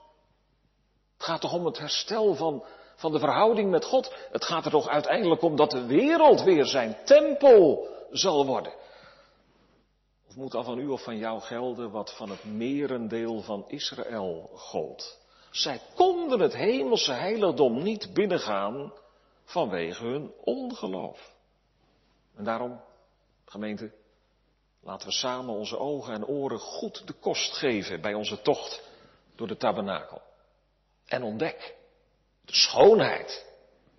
Het 1.17 1.25
gaat 1.25 1.41
toch 1.41 1.53
om 1.53 1.65
het 1.65 1.77
herstel 1.77 2.35
van, 2.35 2.63
van 2.95 3.11
de 3.11 3.19
verhouding 3.19 3.69
met 3.69 3.85
God? 3.85 4.13
Het 4.31 4.45
gaat 4.45 4.65
er 4.65 4.71
toch 4.71 4.87
uiteindelijk 4.87 5.41
om 5.41 5.55
dat 5.55 5.71
de 5.71 5.85
wereld 5.85 6.41
weer 6.43 6.65
zijn 6.65 6.97
tempel 7.05 7.89
zal 8.11 8.45
worden? 8.45 8.73
Of 10.27 10.35
moet 10.35 10.53
al 10.53 10.63
van 10.63 10.79
u 10.79 10.87
of 10.87 11.03
van 11.03 11.17
jou 11.17 11.41
gelden 11.41 11.91
wat 11.91 12.15
van 12.15 12.29
het 12.29 12.43
merendeel 12.43 13.41
van 13.41 13.65
Israël 13.67 14.49
gold? 14.53 15.26
Zij 15.51 15.81
konden 15.95 16.39
het 16.39 16.53
hemelse 16.53 17.11
heiligdom 17.11 17.83
niet 17.83 18.13
binnengaan 18.13 18.93
vanwege 19.43 20.03
hun 20.03 20.33
ongeloof. 20.43 21.33
En 22.35 22.43
daarom, 22.43 22.81
gemeente, 23.45 23.91
laten 24.81 25.07
we 25.07 25.13
samen 25.13 25.53
onze 25.53 25.77
ogen 25.77 26.13
en 26.13 26.25
oren 26.25 26.59
goed 26.59 27.07
de 27.07 27.13
kost 27.13 27.53
geven 27.53 28.01
bij 28.01 28.13
onze 28.13 28.41
tocht 28.41 28.81
door 29.35 29.47
de 29.47 29.57
tabernakel. 29.57 30.21
En 31.05 31.23
ontdek 31.23 31.75
de 32.45 32.55
schoonheid 32.55 33.45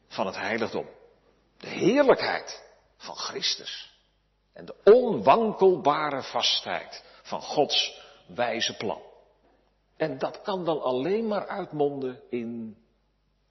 van 0.08 0.26
het 0.26 0.36
heiligdom, 0.36 0.88
de 1.58 1.68
heerlijkheid 1.68 2.62
van 2.96 3.16
Christus 3.16 3.96
en 4.52 4.64
de 4.64 4.74
onwankelbare 4.84 6.22
vastheid 6.22 7.04
van 7.22 7.42
Gods 7.42 8.02
wijze 8.26 8.76
plan. 8.76 9.07
En 9.98 10.18
dat 10.18 10.42
kan 10.42 10.64
dan 10.64 10.82
alleen 10.82 11.26
maar 11.26 11.46
uitmonden 11.48 12.20
in 12.30 12.76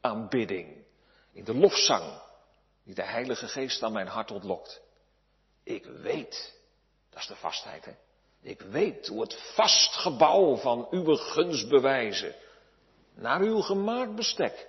aanbidding, 0.02 0.86
in 1.34 1.44
de 1.44 1.54
lofzang 1.54 2.22
die 2.84 2.96
de 2.96 3.04
Heilige 3.04 3.48
Geest 3.48 3.84
aan 3.84 3.92
mijn 3.92 4.08
hart 4.08 4.32
ontlokt. 4.32 4.82
Ik 5.64 5.86
weet, 5.86 6.60
dat 7.10 7.20
is 7.20 7.28
de 7.28 7.36
vastheid, 7.36 7.86
hè? 7.86 7.92
Ik 8.42 8.62
weet 8.62 9.08
hoe 9.08 9.22
het 9.22 9.54
vast 9.54 9.96
gebouw 9.96 10.56
van 10.56 10.88
uw 10.90 11.16
gunstbewijzen 11.16 12.36
naar 13.14 13.42
uw 13.42 13.62
gemaakt 13.62 14.16
bestek, 14.16 14.68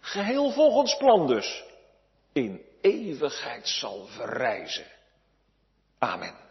geheel 0.00 0.50
volgens 0.50 0.96
plan 0.96 1.26
dus, 1.26 1.64
in 2.32 2.64
eeuwigheid 2.80 3.68
zal 3.68 4.06
verrijzen. 4.06 4.86
Amen. 5.98 6.49